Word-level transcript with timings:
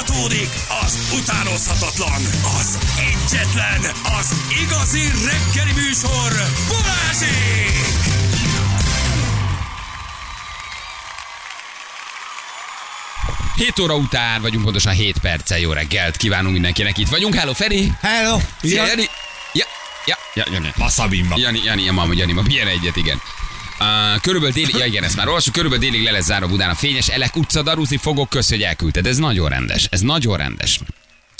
Folytatódik 0.00 0.48
az 0.84 0.98
utánozhatatlan, 1.20 2.22
az 2.60 2.78
egyetlen, 2.98 3.80
az 4.20 4.34
igazi 4.62 5.00
reggeli 5.00 5.72
műsor, 5.72 6.32
Balázsék! 6.68 7.84
Hét 13.56 13.78
óra 13.78 13.94
után 13.94 14.42
vagyunk, 14.42 14.64
pontosan 14.64 14.92
7 14.92 15.18
perccel. 15.18 15.58
Jó 15.58 15.72
reggelt 15.72 16.16
kívánunk 16.16 16.52
mindenkinek. 16.52 16.98
Itt 16.98 17.08
vagyunk. 17.08 17.34
Hello, 17.34 17.52
Feri! 17.52 17.92
Hello! 18.00 18.38
Szia, 18.62 18.86
Jani! 18.86 19.04
Ja, 19.52 19.66
ja, 20.06 20.16
ja, 20.34 20.44
Jani. 20.52 20.72
Wasabimba. 20.78 21.34
Jani, 21.38 21.60
Jani, 21.64 21.84
ja, 21.84 21.92
mama, 21.92 22.12
Jani, 22.14 22.32
ma 22.32 22.42
milyen 22.42 22.66
egyet, 22.66 22.96
igen. 22.96 23.20
Uh, 23.80 24.20
körülbelül 24.20 24.54
délig, 24.54 24.74
ja 24.78 24.84
igen, 24.84 25.04
ezt 25.04 25.16
már 25.16 25.26
olvasjuk, 25.26 25.54
körülbelül 25.54 25.90
délig 25.90 26.04
le 26.04 26.10
lesz 26.10 26.24
zárva 26.24 26.46
Budán 26.46 26.70
a 26.70 26.74
fényes 26.74 27.08
Elek 27.08 27.36
utca, 27.36 27.62
darúzni 27.62 27.96
fogok, 27.96 28.28
kösz, 28.28 28.48
hogy 28.48 28.62
elküldted. 28.62 29.06
Ez 29.06 29.16
nagyon 29.16 29.48
rendes, 29.48 29.86
ez 29.90 30.00
nagyon 30.00 30.36
rendes. 30.36 30.80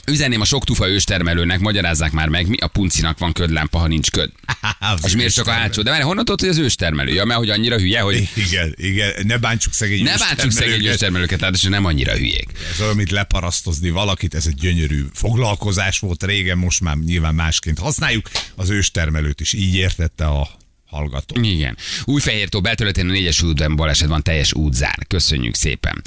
Üzenném 0.06 0.40
a 0.40 0.44
sok 0.44 0.64
tufa 0.64 0.88
őstermelőnek, 0.88 1.60
magyarázzák 1.60 2.12
már 2.12 2.28
meg, 2.28 2.48
mi 2.48 2.56
a 2.56 2.66
puncinak 2.66 3.18
van 3.18 3.32
ködlámpa, 3.32 3.78
ha 3.78 3.86
nincs 3.86 4.10
köd. 4.10 4.30
És 5.06 5.14
miért 5.14 5.34
csak 5.34 5.46
a 5.46 5.50
hátsó? 5.50 5.82
De 5.82 5.90
várj, 5.90 6.02
honnan 6.02 6.24
tudod, 6.24 6.40
hogy 6.40 6.48
az 6.48 6.58
őstermelő? 6.58 7.12
Ja, 7.12 7.24
mert 7.24 7.38
hogy 7.38 7.50
annyira 7.50 7.78
hülye, 7.78 8.00
hogy 8.00 8.28
Igen, 8.34 8.74
igen, 8.76 9.12
ne 9.22 9.38
bántsuk 9.38 9.72
szegény 9.72 10.02
ne 10.02 10.16
bántsuk 10.16 10.50
szegény 10.50 10.84
őstermelőket. 10.84 11.40
hát 11.40 11.68
nem 11.68 11.84
annyira 11.84 12.12
hülyék. 12.12 12.48
Ez 12.72 12.80
olyan, 12.80 12.96
mint 12.96 13.10
leparasztozni 13.10 13.90
valakit, 13.90 14.34
ez 14.34 14.46
egy 14.46 14.54
gyönyörű 14.54 15.04
foglalkozás 15.14 15.98
volt 15.98 16.24
régen, 16.24 16.58
most 16.58 16.80
már 16.80 16.96
nyilván 16.96 17.34
másként 17.34 17.78
használjuk. 17.78 18.30
Az 18.54 18.70
őstermelőt 18.70 19.40
is 19.40 19.52
így 19.52 19.74
értette 19.74 20.26
a 20.26 20.59
hallgató. 20.90 21.40
Igen. 21.42 21.76
Újfehértó 22.04 22.60
belterületén 22.60 23.08
a 23.08 23.12
négyes 23.12 23.42
útban 23.42 23.76
baleset 23.76 24.08
van, 24.08 24.22
teljes 24.22 24.52
útzár. 24.54 24.98
Köszönjük 25.08 25.54
szépen. 25.54 26.02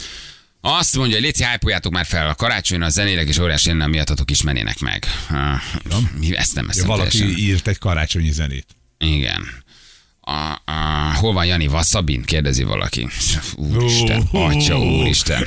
Azt 0.62 0.96
mondja, 0.96 1.16
hogy 1.16 1.26
léci 1.26 1.44
hájpoljátok 1.44 1.92
már 1.92 2.06
fel 2.06 2.28
a 2.30 2.36
karácsonyra, 2.36 2.86
a 2.86 2.90
zenélek 2.90 3.28
és 3.28 3.38
óriási 3.38 3.68
lenne, 3.68 3.88
miattatok 3.88 4.32
ismernének 4.32 4.80
meg. 4.80 5.06
Mi 6.20 6.36
ezt 6.38 6.56
nem 6.56 6.64
Ja, 6.64 6.70
eszem 6.72 6.88
valaki 6.88 7.18
teljesen. 7.18 7.44
írt 7.44 7.68
egy 7.68 7.78
karácsonyi 7.78 8.32
zenét. 8.32 8.66
Igen. 8.98 9.63
A, 10.26 10.62
a, 10.72 11.14
hol 11.16 11.34
van 11.34 11.46
Jani 11.46 11.68
Vasszabin? 11.68 12.24
Kérdezi 12.24 12.64
valaki. 12.64 13.08
Úristen, 13.56 14.30
Ó, 14.34 14.40
atya, 14.40 14.80
úristen. 14.80 15.44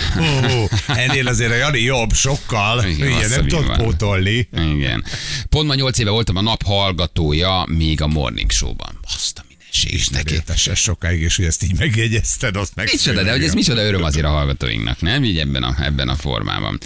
Ó, 0.50 0.64
ennél 0.86 1.26
azért 1.28 1.50
a 1.50 1.54
Jani 1.54 1.80
jobb, 1.80 2.12
sokkal. 2.12 2.84
Igen, 2.84 3.08
Igen, 3.08 3.30
nem 3.30 3.64
van. 3.66 3.76
pótolni. 3.78 4.48
Igen. 4.56 5.04
Pont 5.48 5.66
ma 5.66 5.74
nyolc 5.74 5.98
éve 5.98 6.10
voltam 6.10 6.36
a 6.36 6.40
nap 6.40 6.62
hallgatója 6.64 7.64
még 7.68 8.02
a 8.02 8.06
Morning 8.06 8.50
Show-ban. 8.50 8.98
Azt 9.14 9.38
a 9.38 9.44
mindenség 9.48 10.12
neki. 10.12 10.34
Értes 10.34 10.66
ez 10.66 10.78
sokáig, 10.78 11.20
és 11.22 11.36
hogy 11.36 11.44
ezt 11.44 11.62
így 11.62 11.78
megjegyezted, 11.78 12.56
azt 12.56 12.74
meg. 12.74 12.88
Micsoda, 12.92 13.22
de 13.22 13.30
hogy 13.30 13.44
ez 13.44 13.54
micsoda 13.54 13.82
öröm 13.82 14.02
azért 14.02 14.26
a 14.26 14.30
hallgatóinknak, 14.30 15.00
nem? 15.00 15.24
Így 15.24 15.38
ebben 15.38 15.62
a, 15.62 15.76
ebben 15.84 16.08
a 16.08 16.14
formában. 16.16 16.78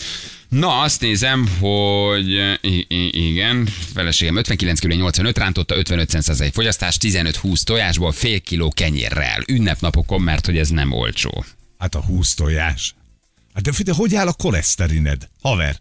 Na, 0.50 0.80
azt 0.80 1.00
nézem, 1.00 1.48
hogy 1.60 2.58
igen, 3.10 3.66
feleségem 3.94 4.36
59 4.36 4.80
kg 4.80 4.94
85 4.94 5.38
rántotta, 5.38 5.76
55 5.76 6.08
cent 6.08 6.40
egy 6.40 6.52
fogyasztás, 6.52 6.96
15-20 7.00 7.62
tojásból, 7.62 8.12
fél 8.12 8.40
kiló 8.40 8.72
kenyérrel, 8.74 9.42
ünnepnapokon, 9.46 10.20
mert 10.20 10.46
hogy 10.46 10.58
ez 10.58 10.68
nem 10.68 10.92
olcsó. 10.92 11.44
Hát 11.78 11.94
a 11.94 12.00
20 12.00 12.34
tojás. 12.34 12.94
Hát 13.54 13.62
de 13.62 13.72
figyelj, 13.72 13.98
hogy 13.98 14.14
áll 14.14 14.26
a 14.26 14.32
koleszterined? 14.32 15.28
Haver. 15.42 15.76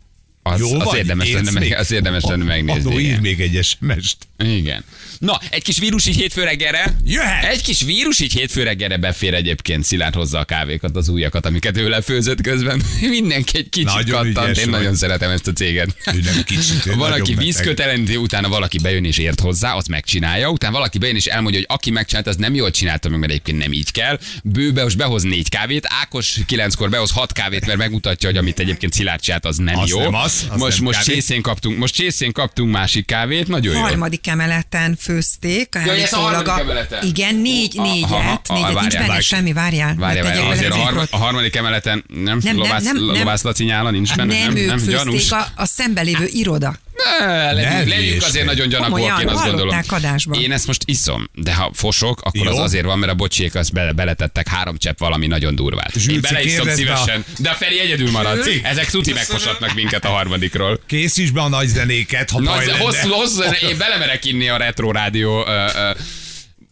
Az- 0.53 0.61
az 0.61 0.83
vagy? 0.83 0.97
érdemes 0.97 1.31
lenne 1.31 1.51
meg- 1.51 1.75
az 1.77 1.91
érdemes 1.91 2.23
lenne 2.23 2.43
megnézni, 2.43 2.79
Adó, 2.89 2.99
ír 2.99 3.19
még 3.19 3.39
egy 3.39 3.59
SMS-t. 3.63 4.17
Igen. 4.43 4.83
Na, 5.19 5.39
egy 5.49 5.63
kis 5.63 5.79
vírus 5.79 6.05
így 6.05 6.15
hétfő 6.15 6.43
reggelre. 6.43 6.95
Jöhet! 7.05 7.43
Egy 7.43 7.61
kis 7.61 7.81
vírus 7.81 8.19
így 8.19 8.33
hétfő 8.33 8.63
reggelre 8.63 8.97
befér 8.97 9.33
egyébként 9.33 9.83
Szilárd 9.83 10.13
hozzá 10.15 10.39
a 10.39 10.43
kávékat, 10.43 10.95
az 10.95 11.09
újakat, 11.09 11.45
amiket 11.45 11.77
ő 11.77 11.89
lefőzött 11.89 12.41
közben. 12.41 12.81
Mindenki 13.09 13.57
egy 13.57 13.69
kicsit 13.69 13.85
Nagyon 13.93 14.33
kattant. 14.33 14.57
Én 14.57 14.69
nagyon 14.69 14.95
szeretem 14.95 15.29
ezt 15.31 15.47
a 15.47 15.53
céget. 15.53 15.95
Ő 16.13 16.19
nem 16.23 16.43
kicsit, 16.43 16.85
ő 16.85 16.89
Van, 16.95 16.97
nagyon 16.97 17.19
aki 17.21 17.29
beteg. 17.33 17.45
vízkötelenti, 17.45 18.15
utána 18.15 18.47
valaki 18.49 18.77
bejön 18.79 19.05
és 19.05 19.17
ért 19.17 19.39
hozzá, 19.39 19.73
azt 19.73 19.87
megcsinálja, 19.87 20.49
utána 20.49 20.73
valaki 20.73 20.97
bejön 20.97 21.15
és 21.15 21.25
elmondja, 21.25 21.59
hogy 21.59 21.75
aki 21.77 21.91
megcsinálta, 21.91 22.29
az 22.29 22.35
nem 22.35 22.55
jól 22.55 22.71
csinálta 22.71 23.09
meg, 23.09 23.19
mert 23.19 23.31
egyébként 23.31 23.57
nem 23.57 23.71
így 23.73 23.91
kell. 23.91 24.19
Bőbe 24.43 24.83
most 24.83 24.97
behoz 24.97 25.23
négy 25.23 25.49
kávét, 25.49 25.87
Ákos 26.01 26.37
kilenckor 26.45 26.89
behoz 26.89 27.11
hat 27.11 27.31
kávét, 27.33 27.65
mert 27.65 27.77
megmutatja, 27.77 28.29
hogy 28.29 28.37
amit 28.37 28.59
egyébként 28.59 28.93
Szilárd 28.93 29.21
csinált, 29.21 29.45
az 29.45 29.57
nem 29.57 29.77
Az 29.77 29.89
jó. 29.89 30.01
nem 30.01 30.13
az, 30.13 30.38
most 30.57 30.81
most 30.81 31.03
csészén 31.03 31.41
kaptunk, 31.41 31.77
most 31.77 31.93
csészén 31.93 32.31
kaptunk 32.31 32.71
másik 32.71 33.05
kávét, 33.05 33.47
nagyon 33.47 33.73
jó. 33.73 33.79
harmadik 33.79 34.27
emeleten 34.27 34.97
főzték. 34.99 35.77
Ja, 35.85 35.93
ez 35.93 36.13
a 36.13 36.17
harmadik 36.17 36.59
emeleten. 36.59 37.05
Igen, 37.05 37.35
négy, 37.35 37.73
Aha, 37.77 37.91
négyet. 37.91 38.09
aha, 38.11 38.41
négyet. 38.47 38.73
várjál, 38.73 38.81
Nincs 38.81 38.97
benne 39.07 39.21
semmi, 39.21 39.53
várjál. 39.53 39.95
Várjál, 39.95 40.23
várjál, 40.23 40.49
azért 40.51 40.65
a, 40.65 40.69
bele 40.69 40.83
har- 40.83 40.91
cinkot. 40.93 41.11
a 41.11 41.17
harmadik 41.17 41.55
emeleten 41.55 42.03
nem, 42.07 42.23
Nem, 42.23 42.39
nem, 42.43 42.57
lovász, 42.57 42.83
nem, 42.83 42.95
nem. 42.95 43.05
lovász 43.05 43.41
Laci 43.41 43.63
nyála 43.63 43.89
nincs 43.91 44.15
benne, 44.15 44.33
nem, 44.33 44.53
nem, 44.53 44.57
ők 44.57 44.67
nem, 44.67 44.77
főzték 44.79 45.31
a, 45.31 45.47
a 45.55 45.65
szembe 45.65 46.01
lévő 46.01 46.25
iroda. 46.31 46.75
Ne, 47.19 47.51
legyünk, 47.51 47.71
Ne 47.89 47.95
legyünk 47.95 48.23
azért 48.23 48.45
nagyon 48.45 48.69
gyanakúak, 48.69 48.99
Komolyan, 48.99 49.19
én 49.21 49.27
azt 49.27 49.45
gondolom. 49.45 49.79
adásban. 49.87 50.41
Én 50.41 50.51
ezt 50.51 50.67
most 50.67 50.81
iszom, 50.85 51.29
de 51.33 51.53
ha 51.53 51.71
fosok, 51.73 52.21
akkor 52.21 52.45
Jó. 52.45 52.51
az 52.51 52.57
azért 52.57 52.85
van, 52.85 52.99
mert 52.99 53.11
a 53.11 53.15
bocsiék 53.15 53.55
azt 53.55 53.73
bele, 53.73 53.91
beletettek 53.91 54.47
három 54.47 54.77
csepp 54.77 54.97
valami 54.99 55.27
nagyon 55.27 55.55
durvát. 55.55 55.95
Én 55.95 56.01
Zsülci, 56.01 56.19
beleiszom 56.19 56.65
kérdezd 56.65 56.85
be 56.85 56.93
a- 56.93 56.95
szívesen, 56.97 57.25
de 57.37 57.49
a 57.49 57.53
Feri 57.53 57.79
egyedül 57.79 58.11
marad. 58.11 58.33
Zsülci. 58.43 58.61
Ezek 58.63 58.89
tuti 58.89 59.13
megfosatnak 59.13 59.73
minket 59.73 60.05
a 60.05 60.09
harmadikról. 60.09 60.79
Készíts 60.87 61.31
be 61.31 61.41
a 61.41 61.47
nagy 61.49 61.67
zenéket, 61.67 62.29
ha 62.29 62.39
Na, 62.39 62.51
baj 62.51 62.61
ez 62.61 62.67
lenne. 62.67 62.79
hosszú, 62.83 63.09
hosszú, 63.09 63.41
én 63.69 63.77
belemerek 63.77 64.25
inni 64.25 64.49
a 64.49 64.57
Retro 64.57 64.91
Rádió 64.91 65.45
ö, 65.47 65.51
ö, 65.75 65.91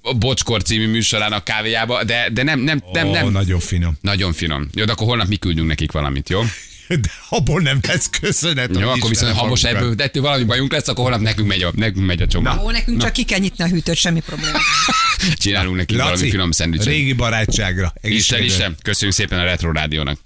a 0.01 0.13
Bocskor 0.13 0.61
című 0.63 0.87
műsorának 0.87 1.43
kávéjába, 1.43 2.03
de, 2.03 2.29
de 2.33 2.43
nem, 2.43 2.59
nem, 2.59 2.81
nem, 2.93 3.07
Ó, 3.07 3.11
nem. 3.11 3.27
nagyon 3.31 3.59
finom. 3.59 3.97
Nagyon 4.01 4.33
finom. 4.33 4.69
Jó, 4.73 4.85
de 4.85 4.91
akkor 4.91 5.07
holnap 5.07 5.27
mi 5.27 5.35
küldünk 5.35 5.67
nekik 5.67 5.91
valamit, 5.91 6.29
jó? 6.29 6.41
De 7.01 7.11
abból 7.29 7.61
nem 7.61 7.79
lesz 7.87 8.09
köszönet. 8.09 8.77
Jó, 8.79 8.89
akkor 8.89 9.09
viszont 9.09 9.37
ha 9.37 9.47
most 9.47 9.65
ebből 9.65 9.93
ettől 9.97 10.21
valami 10.23 10.43
bajunk 10.43 10.71
lesz, 10.71 10.87
akkor 10.87 11.03
holnap 11.03 11.21
nekünk 11.21 11.47
megy 11.47 11.63
a, 11.63 11.71
nekünk 11.75 12.05
megy 12.05 12.21
a 12.21 12.27
csomag. 12.27 12.63
Ó, 12.63 12.71
nekünk 12.71 13.01
csak 13.01 13.13
ki 13.13 13.23
kell 13.23 13.39
nyitni 13.39 13.63
a 13.63 13.67
hűtőt, 13.67 13.95
semmi 13.95 14.19
probléma. 14.19 14.57
Csinálunk 15.35 15.75
nekik 15.75 15.97
valami 15.97 16.15
Laci, 16.15 16.29
finom 16.29 16.51
szendvicset. 16.51 16.87
régi 16.87 17.13
barátságra. 17.13 17.93
Isten. 18.01 18.43
Isten, 18.43 18.75
köszönjük 18.81 19.15
szépen 19.15 19.39
a 19.39 19.43
Retro 19.43 19.71
Rádiónak. 19.71 20.19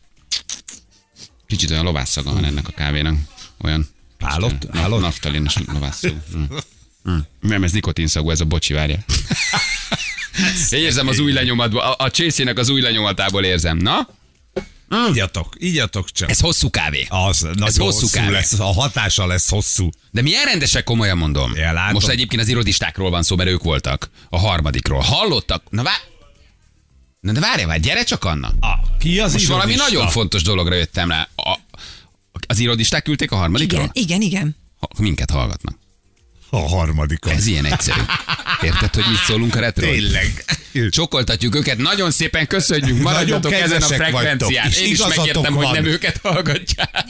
Kicsit 1.48 1.72
olyan 1.72 1.84
lovásszaga 1.84 2.34
van 2.34 2.46
ennek 2.46 2.68
a 2.68 2.72
kávénak. 2.72 3.16
Olyan. 3.62 3.90
Állott? 4.20 4.72
Na, 4.74 4.82
Állott? 4.82 5.02
naftalinos 5.02 5.56
lovásszag. 5.74 6.14
Mm. 7.08 7.14
Mm. 7.14 7.18
Nem, 7.40 7.64
ez 7.64 7.72
nikotinszagú, 7.72 8.30
ez 8.30 8.40
a 8.40 8.46
bocsi, 8.46 8.74
várja. 8.74 8.98
Érzem 10.70 11.08
az 11.08 11.20
új 11.20 11.32
lenyomatból, 11.32 11.82
a, 11.82 11.96
a 11.98 12.12
csészének 12.12 12.58
az 12.58 12.70
új 12.70 12.82
lenyomatából 12.82 13.44
érzem. 13.44 13.78
Na? 13.78 14.08
Igyatok, 15.10 15.54
igyatok 15.58 16.12
csak. 16.12 16.30
Ez 16.30 16.40
hosszú 16.40 16.70
kávé. 16.70 17.06
Az 17.10 17.40
nagyon 17.42 17.62
hosszú 17.64 17.84
hosszú, 17.84 18.08
kávé. 18.12 18.32
lesz, 18.32 18.60
a 18.60 18.74
hatása 18.74 19.26
lesz 19.26 19.50
hosszú. 19.50 19.90
De 20.12 20.22
milyen 20.22 20.46
rendesek, 20.46 20.84
komolyan 20.84 21.18
mondom. 21.18 21.56
Ja, 21.56 21.72
látom. 21.72 21.94
Most 21.94 22.08
egyébként 22.08 22.42
az 22.42 22.48
irodistákról 22.48 23.10
van 23.10 23.24
szó, 23.24 23.36
mert 23.36 23.50
ők 23.50 23.64
voltak. 23.64 24.10
A 24.30 24.40
harmadikról. 24.40 25.00
Hallottak? 25.02 25.64
Na 25.70 25.84
vár... 25.84 25.96
Na 27.20 27.32
de 27.32 27.40
várjál, 27.40 27.68
várj, 27.68 27.80
gyere 27.80 28.04
csak 28.04 28.24
Anna. 28.24 28.52
Ah, 28.60 28.80
ki 29.00 29.20
az 29.20 29.34
Most 29.34 29.48
valami 29.48 29.72
irodista? 29.72 29.94
nagyon 29.94 30.12
fontos 30.12 30.42
dologra 30.42 30.76
jöttem 30.76 31.10
rá. 31.10 31.30
A, 31.36 31.58
az 32.48 32.60
irodisták 32.60 33.04
küldték 33.04 33.32
a 33.32 33.36
harmadikról? 33.36 33.90
Igen, 33.94 34.04
igen, 34.04 34.22
igen. 34.22 34.56
Ha, 34.80 34.88
minket 34.98 35.30
hallgatnak. 35.32 35.78
A 36.54 36.68
harmadikon. 36.70 37.34
Ez 37.34 37.48
ilyen 37.48 37.66
egyszerű. 37.66 38.02
Érted, 38.62 38.94
hogy 38.96 39.04
mit 39.10 39.20
szólunk 39.28 39.56
a 39.56 39.60
retro? 39.60 39.86
Tényleg. 39.86 40.46
Csokoltatjuk 40.90 41.56
őket, 41.56 41.78
nagyon 41.78 42.12
szépen 42.12 42.48
köszönjük, 42.48 43.02
maradjatok 43.02 43.54
ezen 43.54 43.82
a 43.82 43.86
frekvencián. 43.86 44.64
vagytok, 44.64 44.82
Én 44.86 44.92
is 44.92 45.00
megértem, 45.16 45.54
hogy 45.54 45.68
nem 45.72 45.86
őket 45.86 46.20
hallgatják. 46.24 47.06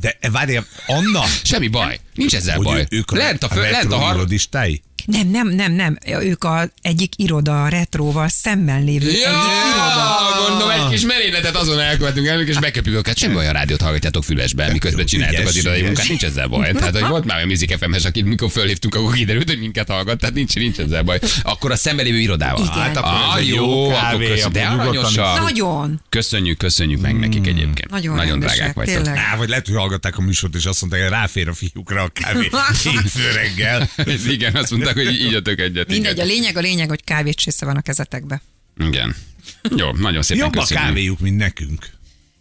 De 0.00 0.18
várjál, 0.32 0.66
Anna, 0.86 1.24
Semmi 1.42 1.68
baj, 1.68 2.00
nincs 2.14 2.34
ezzel 2.34 2.56
hogy 2.56 2.64
baj. 2.64 2.86
ők 2.90 3.10
a, 3.10 3.16
lent 3.16 3.42
a, 3.42 3.48
fő, 3.48 3.60
lent 3.60 3.92
a 3.92 3.96
har... 3.96 4.14
irodistái? 4.14 4.82
Nem, 5.06 5.28
nem, 5.28 5.48
nem, 5.48 5.72
nem. 5.72 5.98
Ők 6.06 6.44
az 6.44 6.70
egyik 6.82 7.12
iroda 7.16 7.62
a 7.62 7.68
retróval 7.68 8.28
szemben 8.28 8.84
lévő 8.84 9.08
egyik 9.08 9.20
iroda. 9.20 10.37
Mondom, 10.48 10.70
egy 10.70 10.88
kis 10.88 11.02
merényletet 11.02 11.56
azon 11.56 11.80
elkövetünk 11.80 12.26
el, 12.26 12.40
és 12.40 12.58
beköpjük 12.58 12.96
őket. 12.96 13.16
Semmi 13.16 13.36
olyan 13.36 13.52
rádiót 13.52 13.80
hallgatjátok 13.80 14.24
fülesbe, 14.24 14.72
miközben 14.72 15.06
csináltok 15.06 15.46
az 15.46 15.56
irodai 15.56 15.78
ügyes. 15.78 15.86
munkát, 15.86 16.08
nincs 16.08 16.24
ezzel 16.24 16.46
baj. 16.46 16.72
Tehát, 16.72 16.98
hogy 16.98 17.08
volt 17.08 17.24
már 17.24 17.36
olyan 17.36 17.48
Music 17.48 17.78
FM-es, 17.78 18.04
akit 18.04 18.24
mikor 18.24 18.50
fölhívtunk, 18.50 18.94
akkor 18.94 19.14
kiderült, 19.14 19.48
hogy 19.48 19.58
minket 19.58 19.88
hallgat, 19.88 20.18
tehát 20.18 20.34
nincs, 20.34 20.54
nincs 20.54 20.78
ezzel 20.78 21.02
baj. 21.02 21.18
Akkor 21.42 21.70
a 21.70 21.76
szemben 21.76 22.04
lévő 22.04 22.18
irodával. 22.18 22.64
Igen. 22.64 22.74
Hát 22.74 22.96
akkor 22.96 23.10
ah, 23.10 23.46
jó, 23.46 23.54
jó 23.54 23.88
akkor 23.88 24.00
kávé, 24.00 24.26
köszönjük. 24.26 24.52
De 24.52 24.62
akkor 24.62 24.84
nyugodtan 24.84 25.18
aranyosak. 25.18 25.42
Nagyon. 25.42 26.00
Köszönjük, 26.08 26.58
köszönjük 26.58 27.00
meg 27.00 27.18
nekik 27.18 27.46
egyébként. 27.46 27.90
Nagyon 27.90 28.14
Nagyon 28.14 28.38
drágák 28.38 28.74
vagytok. 28.74 29.06
Á, 29.06 29.36
vagy 29.36 29.48
lehet, 29.48 29.66
hogy 29.66 29.76
hallgatták 29.76 30.18
a 30.18 30.20
műsort, 30.20 30.54
és 30.54 30.64
azt 30.64 30.80
mondták, 30.80 31.02
hogy 31.02 31.10
ráfér 31.10 31.48
a 31.48 31.54
fiúkra 31.54 32.02
a 32.02 32.08
kávé 32.08 32.50
hétfő 32.82 33.30
reggel. 33.34 33.90
Igen, 34.34 34.54
azt 34.54 34.70
mondták, 34.70 34.94
hogy 34.94 35.12
így 35.12 35.30
jöttök 35.30 35.60
egyet. 35.60 35.88
Mindegy, 35.88 36.20
a 36.20 36.24
lényeg, 36.24 36.56
a 36.56 36.60
lényeg, 36.60 36.88
hogy 36.88 37.04
kávét 37.04 37.36
van 37.60 37.76
a 37.76 37.80
kezetekbe. 37.80 38.42
igen. 38.78 39.16
Jó, 39.76 39.92
nagyon 39.92 40.22
szépen 40.22 40.44
Jobb 40.44 40.56
a 40.56 40.60
köszönjük. 40.60 40.86
kávéjuk, 40.86 41.20
mint 41.20 41.36
nekünk. 41.36 41.90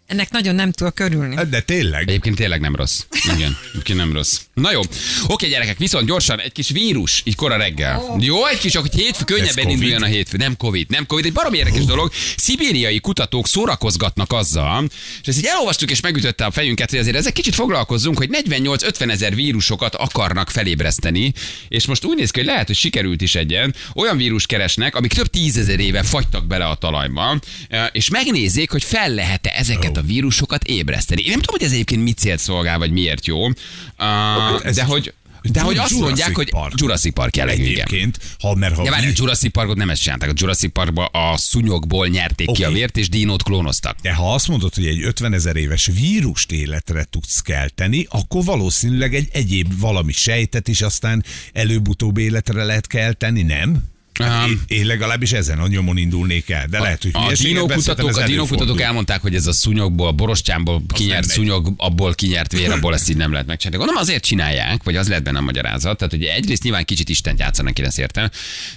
Ennek 0.08 0.32
nagyon 0.32 0.56
nem 0.56 0.72
tudok 0.72 0.96
körülni. 0.96 1.36
De 1.50 1.62
tényleg. 1.62 2.10
Egyébként 2.10 2.36
tényleg 2.36 2.60
nem 2.60 2.76
rossz. 2.76 3.02
Igen, 3.36 3.58
egyébként 3.72 3.98
nem 3.98 4.14
rossz. 4.14 4.40
Na 4.54 4.72
jó. 4.72 4.82
Oké, 5.28 5.48
gyerekek, 5.48 5.78
viszont 5.78 6.06
gyorsan 6.06 6.40
egy 6.40 6.52
kis 6.52 6.70
vírus, 6.70 7.22
így 7.26 7.36
kora 7.36 7.58
reggel. 7.58 8.16
Jó, 8.20 8.46
egy 8.46 8.58
kis, 8.58 8.76
hogy 8.76 8.94
hétfő 8.94 9.24
könnyebben 9.24 9.70
induljon 9.70 10.02
a 10.02 10.06
hétfő. 10.06 10.38
Nem 10.38 10.58
Covid, 10.58 10.90
nem 10.90 11.06
Covid. 11.06 11.26
Egy 11.26 11.34
barom 11.34 11.54
érdekes 11.54 11.86
dolog. 11.86 12.12
Szibériai 12.38 13.00
kutatók 13.00 13.48
szórakozgatnak 13.48 14.34
azzal, 14.34 14.90
és 15.22 15.28
ezt 15.28 15.38
így 15.38 15.46
elolvastuk 15.46 15.92
és 15.92 16.02
megütötte 16.02 16.46
a 16.46 16.52
fejünket, 16.52 16.90
hogy 16.90 17.00
azért 17.00 17.16
ezek 17.16 17.34
kicsit 17.34 17.56
foglalkozzunk, 17.56 18.18
hogy 18.18 18.30
48-50 18.50 19.12
ezer 19.12 19.36
vírusokat 19.36 19.96
akarnak 19.96 20.50
felébreszteni, 20.50 21.34
és 21.68 21.86
most 21.86 22.06
úgy 22.06 22.18
néz 22.18 22.32
ki, 22.32 22.40
hogy 22.40 22.48
lehet, 22.48 22.68
hogy 22.68 22.76
sikerült 22.76 23.22
is 23.22 23.36
egyen. 23.36 23.76
Olyan 23.96 24.18
vírus 24.18 24.46
keresnek, 24.46 24.96
amik 24.96 25.14
több 25.14 25.28
tízezer 25.28 25.80
éve 25.80 26.04
fagytak 26.04 26.46
bele 26.46 26.66
a 26.66 26.76
talajba, 26.76 27.40
eh, 27.70 27.88
és 27.92 28.10
megnézzék, 28.10 28.72
hogy 28.72 28.84
fel 28.84 29.14
lehet-e 29.14 29.54
ezeket 29.56 29.97
a 29.98 30.02
vírusokat 30.02 30.64
ébreszteni. 30.64 31.22
Én 31.22 31.30
nem 31.30 31.40
tudom, 31.40 31.56
hogy 31.58 31.66
ez 31.68 31.72
egyébként 31.74 32.04
mit 32.04 32.18
célt 32.18 32.40
szolgál, 32.40 32.78
vagy 32.78 32.92
miért 32.92 33.26
jó, 33.26 33.48
Ah, 33.96 34.60
Ez 34.64 34.76
de 34.76 34.84
hogy 34.84 35.14
de 35.52 35.62
hogy 35.62 35.78
azt 35.78 36.00
mondják, 36.00 36.36
hogy. 36.36 36.50
Jurassic 36.76 37.14
Park 37.14 37.36
jellegű. 37.36 37.64
Egyébként, 37.64 38.20
ha, 38.40 38.56
mert 38.56 38.76
ha 38.76 38.84
Ja, 38.84 38.92
várj, 38.92 39.08
a 39.08 39.12
Jurassic 39.16 39.52
Parkot 39.52 39.76
nem 39.76 39.90
ezt 39.90 40.02
csinálták. 40.02 40.30
A 40.30 40.34
Jurassic 40.36 40.72
Parkba 40.72 41.06
a 41.06 41.38
szúnyogból 41.38 42.08
nyerték 42.08 42.46
ki 42.48 42.52
Oké. 42.52 42.64
a 42.64 42.72
vért, 42.72 42.98
és 42.98 43.10
dinót 43.10 43.44
klónoztak. 43.44 43.98
De 44.02 44.14
ha 44.14 44.34
azt 44.34 44.48
mondod, 44.48 44.74
hogy 44.74 44.86
egy 44.86 45.02
50 45.04 45.34
ezer 45.34 45.56
éves 45.56 45.90
vírust 45.94 46.52
életre 46.52 47.04
tudsz 47.10 47.40
kelteni, 47.40 48.08
akkor 48.10 48.44
valószínűleg 48.44 49.16
egy 49.16 49.28
egyéb 49.32 49.80
valami 49.80 50.12
sejtet 50.12 50.68
is 50.68 50.82
aztán 50.82 51.24
előbb-utóbb 51.54 52.18
életre 52.18 52.64
lehet 52.64 52.88
kelteni, 52.88 53.42
nem? 53.42 53.84
Hát 54.18 54.48
én, 54.48 54.62
én 54.68 54.86
legalábbis 54.86 55.32
ezen 55.32 55.60
a 55.60 55.68
nyomon 55.68 55.98
indulnék 55.98 56.50
el, 56.50 56.68
de 56.68 56.80
lehet, 56.80 57.02
hogy 57.02 57.12
A 57.14 57.34
dinókutatók, 57.42 58.18
a 58.18 58.26
dinókutatók 58.26 58.82
elmondták, 58.82 59.22
hogy 59.22 59.36
ez 59.36 59.48
a 59.48 59.52
szúnyogból, 59.52 60.08
a 60.08 60.12
borostyámból 60.12 60.82
kinyert 60.94 61.28
szúnyog, 61.28 61.74
abból 61.78 62.14
kinyert 62.14 62.52
vér, 62.52 62.72
abból 62.72 62.94
ezt 62.94 63.10
így 63.10 63.18
nem 63.18 63.32
lehet 63.32 63.48
megcsinálni. 63.48 63.78
Gondolom 63.86 64.02
azért 64.02 64.24
csinálják, 64.24 64.84
vagy 64.84 64.96
az 64.96 65.08
lehet 65.08 65.24
benne 65.24 65.38
a 65.38 65.42
magyarázat. 65.42 65.98
Tehát, 65.98 66.14
hogy 66.14 66.24
egyrészt 66.24 66.64
nyilván 66.64 66.86
kicsit 66.86 67.10
Isten 67.10 67.36
játszanak, 67.38 67.80
én 67.80 67.86
ezt 67.86 68.00
értem. 68.00 68.30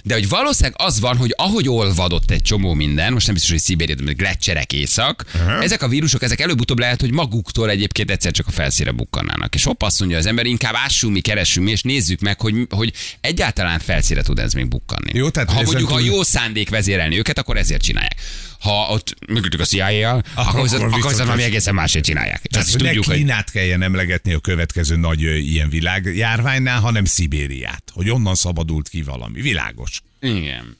De 0.03 0.13
hogy 0.13 0.29
valószínűleg 0.29 0.75
az 0.77 0.99
van, 0.99 1.17
hogy 1.17 1.33
ahogy 1.37 1.67
olvadott 1.69 2.31
egy 2.31 2.41
csomó 2.41 2.73
minden, 2.73 3.13
most 3.13 3.25
nem 3.25 3.33
biztos, 3.33 3.51
hogy 3.51 3.61
Szibéria, 3.61 3.95
de 3.95 4.11
gletszerek 4.11 4.73
észak, 4.73 5.25
ezek 5.61 5.81
a 5.81 5.87
vírusok, 5.87 6.23
ezek 6.23 6.39
előbb-utóbb 6.39 6.79
lehet, 6.79 7.01
hogy 7.01 7.11
maguktól 7.11 7.69
egyébként 7.69 8.11
egyszer 8.11 8.31
csak 8.31 8.47
a 8.47 8.51
felszíre 8.51 8.91
bukkannának. 8.91 9.55
És 9.55 9.63
hopp 9.63 9.81
azt 9.81 9.99
mondja 9.99 10.17
az 10.17 10.25
ember, 10.25 10.45
inkább 10.45 10.73
ássunk 10.75 11.13
mi, 11.13 11.19
keressünk 11.19 11.65
mi, 11.65 11.71
és 11.71 11.81
nézzük 11.81 12.19
meg, 12.19 12.41
hogy, 12.41 12.55
hogy 12.69 12.93
egyáltalán 13.21 13.79
felszíre 13.79 14.21
tud 14.21 14.39
ez 14.39 14.53
még 14.53 14.67
bukkanni. 14.67 15.11
Jó, 15.13 15.29
tehát 15.31 15.51
ha 15.51 15.61
mondjuk, 15.61 15.89
túl- 15.89 16.05
jó 16.05 16.23
szándék 16.23 16.69
vezérelni 16.69 17.17
őket, 17.17 17.39
akkor 17.39 17.57
ezért 17.57 17.81
csinálják. 17.81 18.21
Ha 18.59 18.87
ott 18.89 19.15
működik 19.27 19.59
a 19.59 19.65
CIA-jal, 19.65 20.23
akkor, 20.33 20.73
akkor 20.73 20.93
akkor 20.93 21.15
valami 21.15 21.43
egészen 21.43 21.73
másért 21.73 22.05
csinálják. 22.05 22.41
Tehát, 22.41 22.69
hogy 22.69 22.77
tudjuk, 22.77 23.05
ne 23.05 23.11
hogy 23.11 23.21
Kínát 23.21 23.51
kelljen 23.51 23.81
emlegetni 23.81 24.33
a 24.33 24.39
következő 24.39 24.95
nagy 24.95 25.21
ilyen 25.21 25.69
világjárványnál, 25.69 26.79
hanem 26.79 27.05
Szibériát, 27.05 27.83
hogy 27.93 28.09
onnan 28.09 28.35
szabadult 28.35 28.89
ki 28.89 29.01
valami. 29.01 29.41
Világos. 29.41 30.01
Igen. 30.19 30.79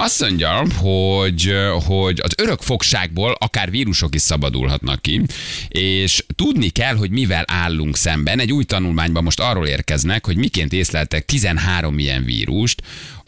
Azt 0.00 0.20
mondja, 0.20 0.64
hogy, 0.76 1.54
hogy 1.86 2.20
az 2.22 2.34
örök 2.36 2.60
fogságból 2.60 3.36
akár 3.38 3.70
vírusok 3.70 4.14
is 4.14 4.20
szabadulhatnak 4.20 5.02
ki, 5.02 5.22
és 5.68 6.24
tudni 6.34 6.68
kell, 6.68 6.94
hogy 6.94 7.10
mivel 7.10 7.44
állunk 7.46 7.96
szemben. 7.96 8.40
Egy 8.40 8.52
új 8.52 8.64
tanulmányban 8.64 9.22
most 9.22 9.40
arról 9.40 9.66
érkeznek, 9.66 10.26
hogy 10.26 10.36
miként 10.36 10.72
észleltek 10.72 11.24
13 11.24 11.98
ilyen 11.98 12.24
vírust, 12.24 12.82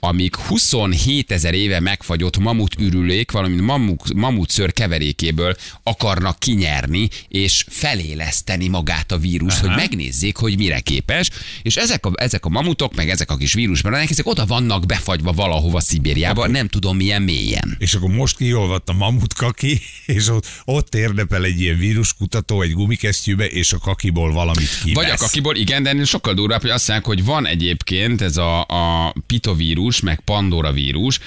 amik 0.04 0.36
27 0.36 1.32
ezer 1.32 1.54
éve 1.54 1.80
megfagyott 1.80 2.38
mamut 2.38 2.74
ürülék, 2.78 3.30
valamint 3.30 3.60
mamut, 3.60 4.14
mamutször 4.14 4.72
keverékéből 4.72 5.56
akarnak 5.82 6.38
kinyerni, 6.38 7.08
és 7.28 7.64
feléleszteni 7.68 8.68
magát 8.68 9.12
a 9.12 9.18
vírust, 9.18 9.58
hogy 9.58 9.70
megnézzék, 9.70 10.36
hogy 10.36 10.56
mire 10.58 10.80
képes, 10.80 11.30
és 11.62 11.76
ezek 11.76 12.06
a, 12.06 12.12
ezek 12.14 12.44
a 12.44 12.48
mamutok, 12.48 12.94
meg 12.94 13.08
ezek 13.08 13.30
a 13.30 13.36
kis 13.36 13.52
vírusbaranek, 13.52 14.10
ezek 14.10 14.26
oda 14.26 14.46
vannak 14.46 14.86
befagyva 14.86 15.32
valahova 15.32 15.80
Szibériába, 15.80 16.46
nem 16.46 16.68
tudom 16.68 16.96
milyen 16.96 17.22
mélyen. 17.22 17.76
És 17.78 17.94
akkor 17.94 18.10
most 18.10 18.36
kiolvadt 18.36 18.88
a 18.88 18.92
mamut 18.92 19.34
kaki, 19.34 19.80
és 20.06 20.28
ott, 20.28 20.46
ott 20.64 20.94
érdepel 20.94 21.44
egy 21.44 21.60
ilyen 21.60 21.78
víruskutató 21.78 22.62
egy 22.62 22.72
gumikesztyűbe, 22.72 23.46
és 23.46 23.72
a 23.72 23.78
kakiból 23.78 24.32
valamit 24.32 24.78
kivesz. 24.82 25.04
Vagy 25.04 25.10
a 25.10 25.16
kakiból, 25.16 25.56
igen, 25.56 25.82
de 25.82 26.04
sokkal 26.04 26.34
durvább, 26.34 26.60
hogy 26.60 26.70
azt 26.70 26.88
mondják, 26.88 27.08
hogy 27.08 27.24
van 27.24 27.46
egyébként 27.46 28.20
ez 28.20 28.36
a, 28.36 28.60
a 28.60 29.14
pitovírus, 29.26 29.91
meg 30.00 30.20
pandora 30.20 30.72
vírus, 30.72 31.18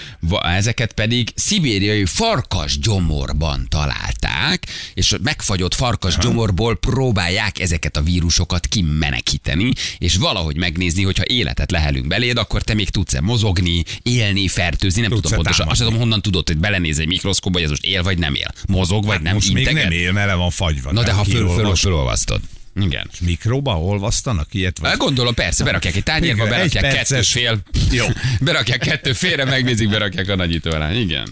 ezeket 0.42 0.94
pedig 0.94 1.30
szibériai 1.36 2.06
farkas 2.06 2.80
gyomorban 2.80 3.66
találták, 3.70 4.68
és 4.94 5.16
megfagyott 5.24 5.74
farkas 5.74 6.18
gyomorból 6.18 6.76
próbálják 6.76 7.60
ezeket 7.60 7.98
a 7.98 8.02
vírusokat 8.02 8.68
kimenekíteni, 8.68 9.72
és 9.98 10.16
valahogy 10.16 10.58
megnézni, 10.58 11.04
hogyha 11.04 11.24
életet 11.28 11.72
lehelünk 11.72 12.08
beléd, 12.08 12.38
akkor 12.38 12.62
te 12.62 12.74
még 12.74 12.90
tudsz-e 12.90 13.22
mozogni, 13.22 13.84
élni, 14.02 14.48
fertőzni, 14.48 15.02
nem 15.02 15.10
tudom 15.10 15.32
pontosan. 15.32 15.68
Azt 15.68 15.80
tudom, 15.80 16.00
honnan 16.00 16.22
tudod, 16.22 16.48
hogy 16.48 16.58
belenéz 16.58 17.00
egy 17.00 17.08
mikroszkóba, 17.08 17.54
hogy 17.54 17.64
ez 17.64 17.70
most 17.70 17.86
él 17.86 18.04
vagy 18.04 18.18
nem 18.18 18.36
él. 18.36 18.52
Mozog 18.68 19.06
vagy 19.06 19.22
nem, 19.22 19.26
Hát 19.26 19.34
Most 19.34 19.54
még 19.54 19.68
integet? 19.68 19.84
nem 19.84 19.92
él, 19.92 20.12
mert 20.12 20.28
le 20.28 20.34
van 20.34 20.50
fagyva. 20.50 20.92
Na 20.92 21.04
de 21.04 21.12
ha 21.12 21.24
föl, 21.24 21.50
föl, 21.50 21.76
fölolvasztod. 21.76 22.42
Igen. 22.82 23.10
Mikróba 23.22 23.80
olvasztanak 23.80 24.48
ilyet? 24.52 24.80
Vagy? 24.80 24.90
Hát 24.90 24.98
Gondolom, 25.00 25.34
persze, 25.34 25.64
berakják 25.64 25.96
egy 25.96 26.04
tányérba, 26.04 26.46
Igen, 26.46 26.58
berakják 26.58 26.84
egy 26.84 26.94
kettő 26.94 27.22
fél. 27.22 27.58
Jó. 27.92 28.06
Berakják 28.42 28.80
kettő 28.80 29.14
félre, 29.14 29.46
megnézik, 29.46 29.90
berakják 29.90 30.30
a 30.30 30.36
nagyító 30.36 30.72
alá. 30.72 30.92
Igen. 30.94 31.28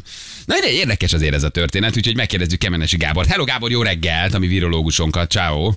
Na 0.46 0.56
de 0.60 0.72
érdekes 0.72 1.14
azért 1.14 1.34
ez 1.34 1.44
a 1.44 1.50
történet, 1.50 1.98
úgyhogy 1.98 2.16
megkérdezzük 2.16 2.60
Kemenesi 2.60 2.98
Gábor. 2.98 3.26
Hello 3.26 3.44
Gábor, 3.44 3.72
jó 3.72 3.82
reggelt, 3.82 4.34
a 4.34 4.40
mi 4.40 4.48
virológusunkat. 4.48 5.30
Ciao. 5.32 5.72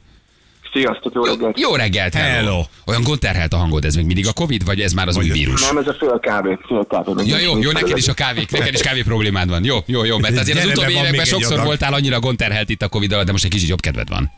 Sziasztok, 0.73 1.13
jó 1.15 1.25
reggelt! 1.25 1.61
Jó 1.61 1.75
reggelt, 1.75 2.15
hello. 2.15 2.35
Hello. 2.35 2.65
Olyan 2.87 3.03
gondterhelt 3.03 3.53
a 3.53 3.57
hangod, 3.57 3.85
ez 3.85 3.95
még 3.95 4.05
mindig 4.05 4.27
a 4.27 4.33
Covid, 4.33 4.65
vagy 4.65 4.81
ez 4.81 4.93
már 4.93 5.09
az 5.09 5.17
új 5.17 5.29
Vagy- 5.29 5.37
vírus? 5.39 5.63
Nem, 5.63 5.77
ez 5.79 5.87
a 5.87 5.97
fél 5.99 6.19
kávé, 6.23 6.59
fél 6.69 6.87
kávé. 6.89 7.27
Ja, 7.27 7.39
jó, 7.39 7.59
jó, 7.63 7.71
neked 7.71 7.97
is 7.97 8.09
a 8.09 8.15
kávé, 8.15 8.45
neked 8.51 8.75
is 8.75 8.81
kávé 8.81 9.03
problémád 9.03 9.49
van. 9.49 9.65
Jó, 9.65 9.79
jó, 9.87 10.05
jó, 10.05 10.19
mert 10.19 10.39
azért 10.39 10.59
az 10.59 10.65
utóbbi 10.67 10.93
években 10.93 11.25
sokszor 11.25 11.63
voltál 11.63 11.93
annyira 11.95 12.21
gondterhelt 12.21 12.69
itt 12.71 12.83
a 12.83 12.89
Covid 12.89 13.13
alatt, 13.13 13.27
de 13.27 13.33
most 13.33 13.45
egy 13.45 13.51
kicsit 13.51 13.69
jobb 13.69 13.81
kedved 13.81 14.09
van. 14.09 14.31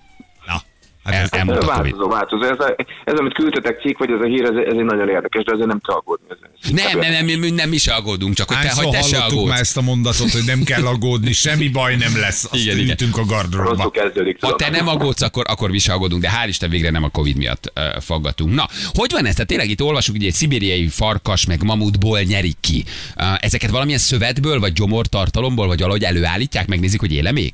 Na, 1.09 1.15
El- 1.15 1.29
hát 1.31 1.51
ez. 1.51 1.67
Változó, 1.67 2.09
változó. 2.09 2.43
Ez, 2.43 2.59
a, 2.59 2.75
ez, 3.05 3.19
amit 3.19 3.35
küldtetek 3.35 3.81
cikk, 3.81 3.99
vagy 3.99 4.11
ez 4.11 4.21
a 4.21 4.25
hír, 4.25 4.45
ez, 4.45 4.57
ez 4.67 4.77
egy 4.79 4.85
nagyon 4.85 5.09
érdekes, 5.09 5.45
de 5.45 5.53
azért 5.53 5.69
nem 5.69 5.81
kell 5.87 5.97
aggódni. 5.97 6.27
Ez, 6.31 6.37
ez 6.63 6.71
Nem, 6.71 6.99
nem, 6.99 7.27
nem, 7.27 7.41
nem, 7.41 7.55
nem, 7.55 7.69
mi 7.69 7.77
se 7.77 7.93
aggódunk, 7.95 8.35
csak 8.35 8.49
hogy 8.49 8.59
te, 8.61 8.73
hogy 8.75 8.91
te 8.91 9.03
se 9.03 9.19
aggódsz. 9.19 9.49
már 9.49 9.61
ezt 9.61 9.77
a 9.77 9.81
mondatot, 9.81 10.31
hogy 10.31 10.43
nem 10.47 10.63
kell 10.63 10.87
aggódni, 10.87 11.33
semmi 11.33 11.69
baj 11.69 11.97
nem 11.97 12.17
lesz. 12.21 12.45
Azt 12.45 12.55
Igen, 12.55 12.79
igen, 12.79 12.97
a 13.13 13.25
gardróba. 13.25 13.91
kezdődik. 13.91 14.37
Ha 14.41 14.55
te 14.57 14.71
nem 14.71 14.89
aggódsz, 14.89 15.23
akkor, 15.23 15.45
akkor 15.49 15.71
mi 15.71 15.79
se 15.79 15.93
aggódunk, 15.93 16.23
de 16.23 16.31
hál' 16.31 16.49
Isten 16.49 16.71
végre 16.71 16.91
nem 16.91 17.05
a 17.05 17.09
Covid 17.09 17.37
miatt 17.37 17.73
uh, 17.77 18.01
faggatunk. 18.01 18.55
Na, 18.55 18.69
hogy 18.95 19.11
van 19.13 19.27
ez? 19.27 19.33
Tehát 19.33 19.49
tényleg 19.49 19.71
itt 19.71 19.83
olvasjuk, 19.83 20.17
hogy 20.17 20.27
egy 20.27 20.33
szibériai 20.33 20.89
farkas 20.89 21.47
meg 21.47 21.63
mamutból 21.63 22.21
nyerik 22.21 22.57
ki. 22.61 22.85
Uh, 23.17 23.27
ezeket 23.41 23.71
valamilyen 23.71 23.99
szövetből, 23.99 24.61
vagy 24.61 24.73
gyomortartalomból, 24.73 25.67
vagy 25.67 25.81
valahogy 25.81 26.05
előállítják, 26.05 26.67
megnézik, 26.67 27.01
hogy 27.01 27.13
éle 27.13 27.33
még? 27.33 27.53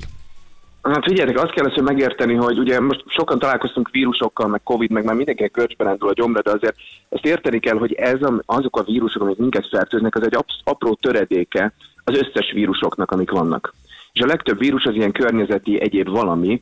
Hát 0.84 1.04
figyeljetek, 1.04 1.42
azt 1.42 1.52
kell 1.52 1.64
először 1.64 1.82
megérteni, 1.82 2.34
hogy 2.34 2.58
ugye 2.58 2.80
most 2.80 3.04
sokan 3.06 3.38
találkoztunk 3.38 3.90
vírusokkal, 3.90 4.48
meg 4.48 4.62
Covid, 4.62 4.90
meg 4.90 5.04
már 5.04 5.14
mindenkinek 5.14 5.50
körcsben 5.50 5.86
rendül 5.86 6.08
a 6.08 6.12
gyomra, 6.12 6.42
de 6.42 6.50
azért 6.50 6.76
ezt 7.08 7.24
érteni 7.24 7.58
kell, 7.58 7.78
hogy 7.78 7.92
ez 7.92 8.22
a, 8.22 8.42
azok 8.46 8.76
a 8.76 8.82
vírusok, 8.82 9.22
amik 9.22 9.36
minket 9.36 9.68
fertőznek, 9.68 10.14
az 10.14 10.24
egy 10.24 10.44
apró 10.64 10.94
töredéke 10.94 11.72
az 12.04 12.16
összes 12.18 12.52
vírusoknak, 12.52 13.10
amik 13.10 13.30
vannak. 13.30 13.74
És 14.12 14.20
a 14.20 14.26
legtöbb 14.26 14.58
vírus 14.58 14.84
az 14.84 14.94
ilyen 14.94 15.12
környezeti 15.12 15.80
egyéb 15.80 16.08
valami, 16.08 16.60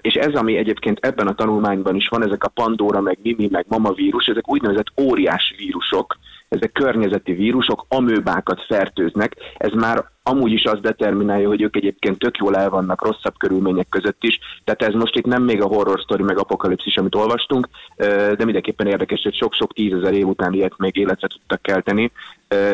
és 0.00 0.14
ez, 0.14 0.34
ami 0.34 0.56
egyébként 0.56 0.98
ebben 1.00 1.26
a 1.26 1.34
tanulmányban 1.34 1.94
is 1.94 2.08
van, 2.08 2.26
ezek 2.26 2.44
a 2.44 2.48
Pandora, 2.48 3.00
meg 3.00 3.18
Mimi, 3.22 3.48
meg 3.50 3.64
Mama 3.68 3.92
vírus, 3.92 4.26
ezek 4.26 4.50
úgynevezett 4.50 4.92
óriás 5.00 5.54
vírusok, 5.56 6.16
ezek 6.54 6.72
környezeti 6.72 7.32
vírusok, 7.32 7.84
amőbákat 7.88 8.64
fertőznek. 8.66 9.36
Ez 9.56 9.72
már 9.72 10.04
amúgy 10.22 10.52
is 10.52 10.64
azt 10.64 10.80
determinálja, 10.80 11.48
hogy 11.48 11.62
ők 11.62 11.76
egyébként 11.76 12.18
tök 12.18 12.36
jól 12.36 12.56
el 12.56 12.70
vannak 12.70 13.04
rosszabb 13.04 13.34
körülmények 13.38 13.88
között 13.88 14.22
is. 14.24 14.38
Tehát 14.64 14.82
ez 14.82 15.00
most 15.00 15.16
itt 15.16 15.26
nem 15.26 15.42
még 15.42 15.62
a 15.62 15.66
horror 15.66 15.98
story 15.98 16.22
meg 16.22 16.38
apokalipszis, 16.38 16.96
amit 16.96 17.14
olvastunk, 17.14 17.68
de 18.36 18.44
mindenképpen 18.44 18.86
érdekes, 18.86 19.22
hogy 19.22 19.34
sok-sok 19.34 19.72
tízezer 19.72 20.12
év 20.12 20.26
után 20.26 20.52
ilyet 20.52 20.78
még 20.78 20.96
életre 20.96 21.28
tudtak 21.28 21.62
kelteni. 21.62 22.12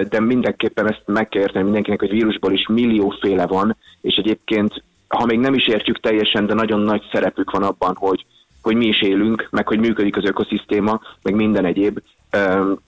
De 0.09 0.21
mindenképpen 0.21 0.89
ezt 0.89 1.03
meg 1.07 1.29
kell 1.29 1.43
érteni 1.43 1.65
mindenkinek, 1.65 2.01
hogy 2.01 2.11
vírusból 2.11 2.53
is 2.53 2.67
millióféle 2.67 3.47
van, 3.47 3.77
és 4.01 4.17
egyébként 4.17 4.83
ha 5.09 5.25
még 5.25 5.39
nem 5.39 5.55
is 5.55 5.67
értjük 5.67 6.01
teljesen, 6.01 6.47
de 6.47 6.55
nagyon 6.55 6.81
nagy 6.81 7.03
szerepük 7.13 7.51
van 7.51 7.63
abban, 7.63 7.97
hogy, 7.97 8.25
hogy 8.63 8.77
mi 8.77 8.87
is 8.87 9.03
élünk, 9.03 9.49
meg 9.51 9.69
hogy 9.69 9.79
működik 9.79 10.17
az 10.17 10.25
ökoszisztéma, 10.25 11.01
meg 11.23 11.35
minden 11.35 11.65
egyéb, 11.65 12.03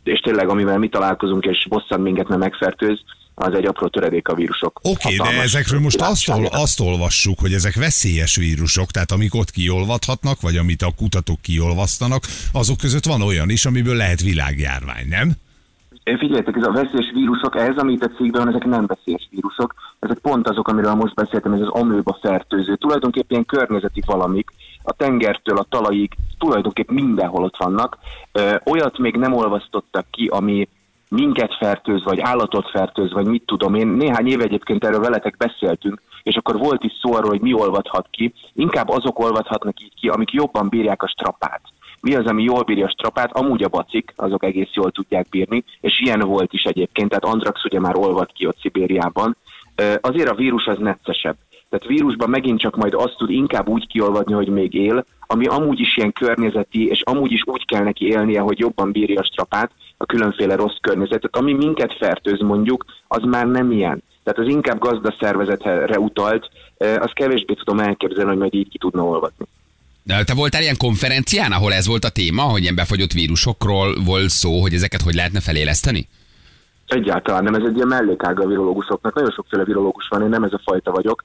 és 0.04 0.20
tényleg 0.20 0.48
amivel 0.48 0.78
mi 0.78 0.88
találkozunk, 0.88 1.44
és 1.44 1.66
bosszant 1.68 2.02
minket, 2.02 2.28
mert 2.28 2.40
megfertőz, 2.40 3.00
az 3.34 3.54
egy 3.54 3.66
apró 3.66 3.88
töredék 3.88 4.28
a 4.28 4.34
vírusok. 4.34 4.80
Oké, 4.82 5.16
okay, 5.16 5.34
de 5.34 5.42
ezekről 5.42 5.80
most 5.80 6.00
azt, 6.00 6.28
ol, 6.28 6.46
azt 6.46 6.80
olvassuk, 6.80 7.38
hogy 7.38 7.52
ezek 7.52 7.74
veszélyes 7.74 8.36
vírusok, 8.36 8.90
tehát 8.90 9.10
amik 9.10 9.34
ott 9.34 9.50
kiolvadhatnak, 9.50 10.40
vagy 10.40 10.56
amit 10.56 10.82
a 10.82 10.92
kutatók 10.96 11.40
kiolvasztanak, 11.40 12.22
azok 12.52 12.76
között 12.76 13.04
van 13.04 13.22
olyan 13.22 13.50
is, 13.50 13.64
amiből 13.64 13.96
lehet 13.96 14.20
világjárvány, 14.20 15.06
nem? 15.08 15.32
Figyeljetek, 16.18 16.56
ez 16.56 16.66
a 16.66 16.72
veszélyes 16.72 17.10
vírusok, 17.14 17.56
ez, 17.56 17.76
amit 17.76 18.04
a 18.04 18.08
cikkben 18.08 18.44
van, 18.44 18.48
ezek 18.48 18.64
nem 18.64 18.86
veszélyes 18.86 19.28
vírusok, 19.30 19.74
ezek 19.98 20.18
pont 20.18 20.48
azok, 20.48 20.68
amiről 20.68 20.94
most 20.94 21.14
beszéltem, 21.14 21.52
ez 21.52 21.60
az 21.60 21.68
amőba 21.68 22.18
fertőző. 22.22 22.76
Tulajdonképpen 22.76 23.28
ilyen 23.30 23.44
környezeti 23.44 24.02
valamik, 24.06 24.50
a 24.82 24.92
tengertől 24.92 25.56
a 25.56 25.66
talajig, 25.68 26.12
tulajdonképpen 26.38 26.94
mindenhol 26.94 27.44
ott 27.44 27.56
vannak. 27.56 27.98
Olyat 28.64 28.98
még 28.98 29.16
nem 29.16 29.32
olvasztottak 29.32 30.06
ki, 30.10 30.26
ami 30.26 30.68
minket 31.08 31.56
fertőz, 31.56 32.04
vagy 32.04 32.20
állatot 32.20 32.70
fertőz, 32.70 33.12
vagy 33.12 33.26
mit 33.26 33.42
tudom 33.46 33.74
én. 33.74 33.86
Néhány 33.86 34.26
év 34.26 34.40
egyébként 34.40 34.84
erről 34.84 35.00
veletek 35.00 35.36
beszéltünk, 35.36 36.02
és 36.22 36.36
akkor 36.36 36.58
volt 36.58 36.84
is 36.84 36.92
szó 37.00 37.14
arról, 37.14 37.30
hogy 37.30 37.40
mi 37.40 37.52
olvadhat 37.52 38.06
ki. 38.10 38.34
Inkább 38.54 38.88
azok 38.88 39.18
olvadhatnak 39.18 39.80
így 39.80 39.94
ki, 40.00 40.08
amik 40.08 40.32
jobban 40.32 40.68
bírják 40.68 41.02
a 41.02 41.08
strapát. 41.08 41.60
Mi 42.00 42.14
az, 42.14 42.26
ami 42.26 42.42
jól 42.42 42.62
bírja 42.62 42.86
a 42.86 42.90
strapát? 42.90 43.36
Amúgy 43.36 43.62
a 43.62 43.68
bacik, 43.68 44.12
azok 44.16 44.44
egész 44.44 44.70
jól 44.72 44.90
tudják 44.90 45.28
bírni, 45.28 45.64
és 45.80 46.00
ilyen 46.00 46.20
volt 46.20 46.52
is 46.52 46.64
egyébként, 46.64 47.08
tehát 47.08 47.34
Andrax 47.34 47.64
ugye 47.64 47.80
már 47.80 47.96
olvad 47.96 48.32
ki 48.32 48.46
ott 48.46 48.58
Szibériában. 48.60 49.36
Azért 50.00 50.28
a 50.28 50.34
vírus 50.34 50.66
az 50.66 50.78
neccesebb. 50.78 51.36
Tehát 51.72 51.86
vírusban 51.86 52.30
megint 52.30 52.60
csak 52.60 52.76
majd 52.76 52.94
azt 52.94 53.16
tud 53.16 53.30
inkább 53.30 53.68
úgy 53.68 53.86
kiolvadni, 53.86 54.32
hogy 54.32 54.48
még 54.48 54.74
él, 54.74 55.04
ami 55.26 55.46
amúgy 55.46 55.80
is 55.80 55.96
ilyen 55.96 56.12
környezeti, 56.12 56.86
és 56.86 57.02
amúgy 57.02 57.32
is 57.32 57.42
úgy 57.44 57.66
kell 57.66 57.82
neki 57.82 58.06
élnie, 58.06 58.40
hogy 58.40 58.58
jobban 58.58 58.92
bírja 58.92 59.20
a 59.20 59.24
strapát, 59.24 59.70
a 59.96 60.06
különféle 60.06 60.54
rossz 60.54 60.76
környezetet. 60.80 61.36
Ami 61.36 61.52
minket 61.52 61.96
fertőz 61.98 62.40
mondjuk, 62.40 62.84
az 63.08 63.22
már 63.22 63.46
nem 63.46 63.70
ilyen. 63.70 64.02
Tehát 64.24 64.38
az 64.38 64.48
inkább 64.48 64.78
gazdaszervezetre 64.78 65.98
utalt, 65.98 66.50
azt 66.78 67.14
kevésbé 67.14 67.54
tudom 67.54 67.78
elképzelni, 67.78 68.30
hogy 68.30 68.38
majd 68.38 68.54
így 68.54 68.68
ki 68.68 68.78
tudna 68.78 69.04
olvadni. 69.04 69.46
De 70.02 70.24
te 70.24 70.34
voltál 70.34 70.62
ilyen 70.62 70.76
konferencián, 70.76 71.52
ahol 71.52 71.72
ez 71.72 71.86
volt 71.86 72.04
a 72.04 72.10
téma, 72.10 72.42
hogy 72.42 72.62
ilyen 72.62 72.74
befagyott 72.74 73.12
vírusokról 73.12 73.94
volt 74.04 74.28
szó, 74.28 74.60
hogy 74.60 74.74
ezeket 74.74 75.00
hogy 75.02 75.14
lehetne 75.14 75.40
feléleszteni? 75.40 76.08
Egyáltalán 76.86 77.44
nem, 77.44 77.54
ez 77.54 77.64
egy 77.66 77.76
ilyen 77.76 77.88
mellékága 77.88 78.42
a 78.42 78.46
virológusoknak. 78.46 79.14
Nagyon 79.14 79.30
sokféle 79.30 79.64
virológus 79.64 80.08
van, 80.08 80.22
én 80.22 80.28
nem 80.28 80.42
ez 80.42 80.52
a 80.52 80.60
fajta 80.64 80.90
vagyok, 80.90 81.24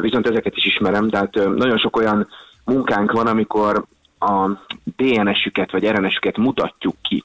viszont 0.00 0.28
ezeket 0.28 0.56
is 0.56 0.64
ismerem, 0.64 1.08
tehát 1.08 1.34
nagyon 1.34 1.78
sok 1.78 1.96
olyan 1.96 2.28
munkánk 2.64 3.12
van, 3.12 3.26
amikor 3.26 3.84
a 4.18 4.48
DNS-üket 4.96 5.70
vagy 5.70 5.88
RNS-üket 5.88 6.36
mutatjuk 6.36 6.94
ki. 7.02 7.24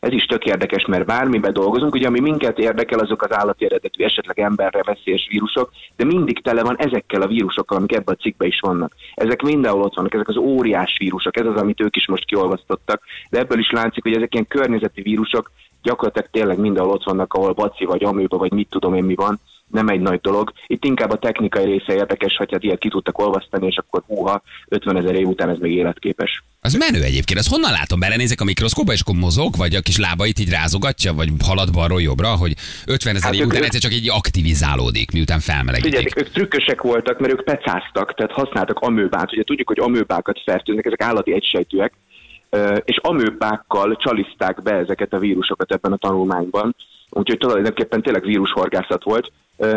Ez 0.00 0.12
is 0.12 0.24
tök 0.24 0.44
érdekes, 0.44 0.84
mert 0.84 1.06
bármiben 1.06 1.52
dolgozunk, 1.52 1.94
ugye 1.94 2.06
ami 2.06 2.20
minket 2.20 2.58
érdekel, 2.58 2.98
azok 2.98 3.22
az 3.22 3.34
állati 3.34 3.64
eredetű, 3.64 4.04
esetleg 4.04 4.38
emberre 4.38 4.82
veszélyes 4.82 5.26
vírusok, 5.30 5.70
de 5.96 6.04
mindig 6.04 6.42
tele 6.42 6.62
van 6.62 6.76
ezekkel 6.78 7.22
a 7.22 7.26
vírusokkal, 7.26 7.76
amik 7.76 7.92
ebben 7.92 8.14
a 8.18 8.22
cikkben 8.22 8.48
is 8.48 8.60
vannak. 8.60 8.94
Ezek 9.14 9.42
mindenhol 9.42 9.82
ott 9.82 9.94
vannak, 9.94 10.14
ezek 10.14 10.28
az 10.28 10.36
óriás 10.36 10.96
vírusok, 10.98 11.36
ez 11.36 11.46
az, 11.46 11.56
amit 11.56 11.80
ők 11.80 11.96
is 11.96 12.06
most 12.06 12.24
kiolvasztottak, 12.24 13.02
de 13.30 13.38
ebből 13.38 13.58
is 13.58 13.70
látszik, 13.70 14.02
hogy 14.02 14.16
ezek 14.16 14.32
ilyen 14.34 14.46
környezeti 14.46 15.02
vírusok, 15.02 15.50
gyakorlatilag 15.82 16.28
tényleg 16.30 16.58
mindenhol 16.58 16.92
ott 16.92 17.04
vannak, 17.04 17.34
ahol 17.34 17.52
baci 17.52 17.84
vagy 17.84 18.04
amőba, 18.04 18.36
vagy 18.36 18.52
mit 18.52 18.68
tudom 18.70 18.94
én 18.94 19.04
mi 19.04 19.14
van, 19.14 19.40
nem 19.70 19.88
egy 19.88 20.00
nagy 20.00 20.20
dolog. 20.20 20.52
Itt 20.66 20.84
inkább 20.84 21.10
a 21.10 21.18
technikai 21.18 21.64
része 21.64 21.94
érdekes, 21.94 22.36
hogy 22.36 22.48
hát 22.52 22.62
ilyet 22.62 22.78
ki 22.78 22.88
tudtak 22.88 23.18
olvasztani, 23.18 23.66
és 23.66 23.76
akkor 23.76 24.02
húha, 24.06 24.42
50 24.68 24.96
ezer 24.96 25.14
év 25.14 25.26
után 25.26 25.48
ez 25.48 25.58
még 25.58 25.72
életképes. 25.72 26.44
Az 26.60 26.74
menő 26.74 27.02
egyébként, 27.02 27.38
az 27.38 27.46
honnan 27.46 27.70
látom? 27.70 28.00
Belenézek 28.00 28.40
a 28.40 28.44
mikroszkóba, 28.44 28.92
és 28.92 29.00
akkor 29.00 29.14
mozog, 29.14 29.56
vagy 29.56 29.74
a 29.74 29.80
kis 29.80 29.98
lábait 29.98 30.38
így 30.38 30.50
rázogatja, 30.50 31.12
vagy 31.12 31.28
halad 31.44 31.72
balról 31.72 32.02
jobbra, 32.02 32.28
hogy 32.28 32.54
50 32.86 33.14
ezer 33.14 33.30
Hát 33.30 33.40
év 33.40 33.46
után 33.46 33.62
egyszer 33.62 33.80
csak 33.80 33.94
így 33.94 34.10
aktivizálódik, 34.10 35.12
miután 35.12 35.40
felmelegítik. 35.40 35.96
Figyeljetek, 35.96 36.26
ők 36.26 36.32
trükkösek 36.32 36.82
voltak, 36.82 37.18
mert 37.18 37.32
ők 37.32 37.44
pecáztak, 37.44 38.14
tehát 38.14 38.32
használtak 38.32 38.78
amőbát. 38.78 39.32
Ugye 39.32 39.42
tudjuk, 39.42 39.68
hogy 39.68 39.78
amőbákat 39.78 40.42
fertőznek, 40.44 40.86
ezek 40.86 41.02
állati 41.02 41.32
egysejtűek, 41.32 41.92
és 42.84 42.96
amőbákkal 42.96 43.96
csaliszták 43.96 44.62
be 44.62 44.72
ezeket 44.72 45.12
a 45.12 45.18
vírusokat 45.18 45.72
ebben 45.72 45.92
a 45.92 45.96
tanulmányban. 45.96 46.76
Úgyhogy 47.10 47.38
tulajdonképpen 47.38 48.02
tényleg 48.02 48.24
vírushorgászat 48.24 49.04
volt, 49.04 49.32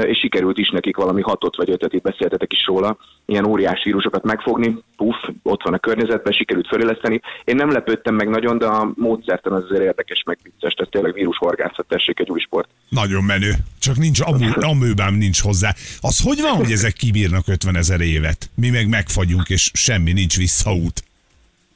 és 0.06 0.20
sikerült 0.20 0.58
is 0.58 0.70
nekik 0.70 0.96
valami 0.96 1.22
hatot 1.22 1.56
vagy 1.56 1.70
ötöt, 1.70 1.94
itt 1.94 2.02
beszéltetek 2.02 2.54
is 2.54 2.66
róla, 2.66 2.98
ilyen 3.26 3.46
óriás 3.46 3.84
vírusokat 3.84 4.24
megfogni, 4.24 4.78
puff, 4.98 5.16
ott 5.44 5.64
van 5.64 5.74
a 5.74 5.78
környezetben, 5.78 6.34
sikerült 6.34 6.68
föléleszteni. 6.68 7.22
Én 7.44 7.56
nem 7.56 7.72
lepődtem 7.72 8.16
meg 8.16 8.30
nagyon, 8.30 8.58
de 8.58 8.66
a 8.66 8.92
módszertan 8.96 9.54
az 9.54 9.64
azért 9.64 9.82
érdekes, 9.82 10.24
meg 10.26 10.38
vicces, 10.44 10.74
tehát 10.74 10.92
tényleg 10.92 11.14
vírushorgászat, 11.14 11.86
tessék 11.88 12.20
egy 12.20 12.30
új 12.30 12.40
sport. 12.40 12.70
Nagyon 12.90 13.24
menő. 13.24 13.52
Csak 13.80 13.98
nincs 13.98 14.20
amő, 14.22 14.52
amőbám 14.60 15.14
nincs 15.14 15.42
hozzá. 15.42 15.74
Az 16.02 16.20
hogy 16.24 16.42
van, 16.42 16.56
hogy 16.56 16.72
ezek 16.72 16.94
kibírnak 16.94 17.48
50 17.48 17.76
ezer 17.76 18.02
évet? 18.02 18.50
Mi 18.56 18.70
meg 18.70 18.90
megfagyunk, 18.90 19.50
és 19.50 19.72
semmi 19.74 20.12
nincs 20.12 20.38
visszaút. 20.38 21.04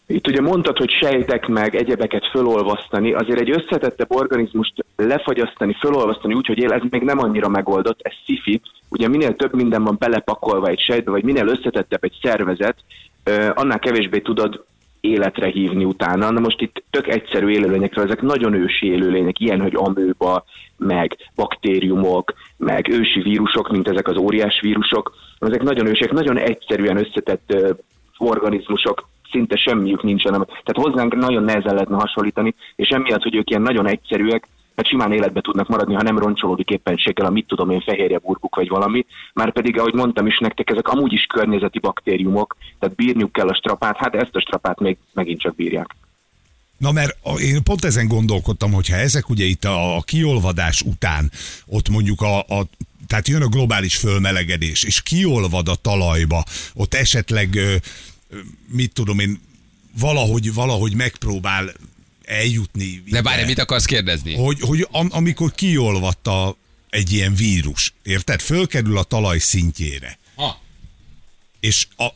Itt 0.08 0.28
ugye 0.28 0.42
mondtad, 0.42 0.78
hogy 0.78 0.90
sejtek 0.90 1.48
meg 1.48 1.76
egyebeket 1.76 2.28
fölolvasztani, 2.28 3.14
azért 3.14 3.40
egy 3.40 3.50
összetettebb 3.50 4.16
organizmust 4.16 4.86
lefagyasztani, 4.96 5.76
fölolvasztani 5.80 6.34
úgy, 6.34 6.48
hogy 6.48 6.58
él, 6.58 6.72
ez 6.72 6.82
még 6.90 7.02
nem 7.02 7.20
annyira 7.20 7.48
megoldott, 7.48 8.00
ez 8.02 8.14
szifi. 8.26 8.62
Ugye 8.90 9.08
minél 9.08 9.36
több 9.36 9.54
minden 9.54 9.84
van 9.84 9.96
belepakolva 10.00 10.68
egy 10.68 10.80
sejtbe, 10.80 11.12
vagy 11.12 11.24
minél 11.24 11.48
összetettebb 11.48 12.04
egy 12.04 12.18
szervezet, 12.22 12.76
annál 13.54 13.80
kevésbé 13.80 14.20
tudod 14.20 14.66
életre 15.00 15.48
hívni 15.48 15.84
utána. 15.84 16.32
Na 16.32 16.40
most 16.40 16.62
itt 16.62 16.84
tök 16.90 17.08
egyszerű 17.08 17.48
élőlényekről, 17.48 18.06
ezek 18.06 18.22
nagyon 18.22 18.54
ősi 18.54 18.88
élőlények, 18.88 19.40
ilyen, 19.40 19.62
hogy 19.62 19.76
amőba, 19.76 20.46
meg 20.78 21.18
baktériumok, 21.36 22.34
meg 22.58 22.88
ősi 22.90 23.22
vírusok, 23.22 23.72
mint 23.72 23.88
ezek 23.88 24.08
az 24.08 24.18
óriás 24.18 24.60
vírusok. 24.62 25.16
Ezek 25.40 25.64
nagyon 25.64 25.88
ősiek, 25.88 26.12
nagyon 26.12 26.38
egyszerűen 26.38 26.98
összetett 26.98 27.56
organizmusok, 28.18 29.08
szinte 29.32 29.56
semmiük 29.56 30.04
nincsen. 30.04 30.32
Tehát 30.32 30.74
hozzánk 30.74 31.16
nagyon 31.16 31.44
nehezen 31.44 31.74
lehetne 31.74 31.96
hasonlítani, 31.96 32.56
és 32.76 32.90
emiatt, 32.90 33.24
hogy 33.24 33.36
ők 33.36 33.50
ilyen 33.50 33.62
nagyon 33.62 33.88
egyszerűek, 33.88 34.48
hát 34.76 34.88
simán 34.88 35.12
életbe 35.12 35.42
tudnak 35.42 35.68
maradni, 35.68 35.94
ha 35.94 36.02
nem 36.02 36.18
roncsolódik 36.18 36.70
éppenséggel 36.70 37.26
a 37.26 37.30
mit 37.30 37.48
tudom 37.48 37.70
én 37.70 37.82
fehérje 37.82 38.18
burkuk 38.18 38.56
vagy 38.56 38.68
valami, 38.68 39.06
már 39.34 39.52
pedig, 39.52 39.80
ahogy 39.80 39.94
mondtam 39.94 40.28
is 40.28 40.38
nektek, 40.38 40.70
ezek 40.70 40.88
amúgy 40.88 41.14
is 41.14 41.26
környezeti 41.26 41.80
baktériumok, 41.80 42.56
tehát 42.80 42.96
bírniuk 42.96 43.32
kell 43.32 43.48
a 43.48 43.56
strapát, 43.56 43.98
hát 43.98 44.16
ezt 44.16 44.36
a 44.36 44.42
strapát 44.42 44.80
még 44.80 44.98
megint 45.14 45.40
csak 45.40 45.56
bírják. 45.56 45.96
Na 46.78 46.92
mert 46.92 47.18
én 47.40 47.64
pont 47.64 47.86
ezen 47.86 48.08
gondolkodtam, 48.08 48.72
hogyha 48.72 48.96
ezek 48.96 49.30
ugye 49.30 49.46
itt 49.46 49.64
a, 49.64 49.96
a 49.96 50.02
kiolvadás 50.02 50.82
után, 50.82 51.32
ott 51.66 51.90
mondjuk 51.90 52.22
a, 52.22 52.40
a 52.40 52.66
tehát 53.08 53.28
jön 53.28 53.42
a 53.42 53.48
globális 53.48 53.96
fölmelegedés, 53.96 54.84
és 54.84 55.02
kiolvad 55.02 55.68
a 55.68 55.76
talajba, 55.76 56.44
ott 56.76 56.94
esetleg, 56.94 57.60
mit 58.68 58.94
tudom 58.94 59.20
én, 59.20 59.42
valahogy, 60.00 60.54
valahogy 60.54 60.94
megpróbál 60.94 61.74
eljutni. 62.24 63.04
De 63.10 63.20
ide. 63.20 63.46
mit 63.46 63.60
akarsz 63.60 63.86
kérdezni? 63.86 64.36
Hogy, 64.36 64.60
hogy 64.60 64.88
am, 64.92 65.08
amikor 65.12 65.52
kiolvadta 65.52 66.58
egy 66.90 67.12
ilyen 67.14 67.36
vírus, 67.36 67.94
érted? 68.04 68.42
Fölkerül 68.42 68.98
a 68.98 69.04
talaj 69.04 69.40
szintjére. 69.40 70.20
Ha. 70.36 70.62
És 71.60 71.88
a... 71.98 72.08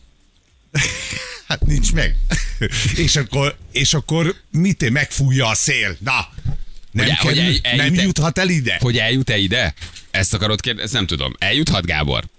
hát 1.48 1.66
nincs 1.66 1.94
meg. 1.94 2.16
és, 2.96 3.16
akkor, 3.16 3.58
és 3.72 3.94
akkor 3.94 4.36
mit 4.52 4.90
megfújja 4.90 5.48
a 5.48 5.56
szél. 5.56 5.98
Na, 6.00 6.30
nem, 6.92 7.06
Hogy- 7.06 7.18
hogy 7.18 7.36
kerül, 7.36 7.58
el- 7.62 7.76
nem 7.76 7.94
juthat 7.94 8.38
el 8.38 8.50
ide? 8.50 8.78
Hogy 8.82 8.98
eljut-e 8.98 9.38
ide? 9.38 9.74
Ezt 10.12 10.34
akarod 10.34 10.62
kérdezni? 10.62 10.84
Ezt 10.86 10.94
nem 10.94 11.06
tudom. 11.06 11.36
Eljuthat, 11.38 11.86
Gábor? 11.86 12.30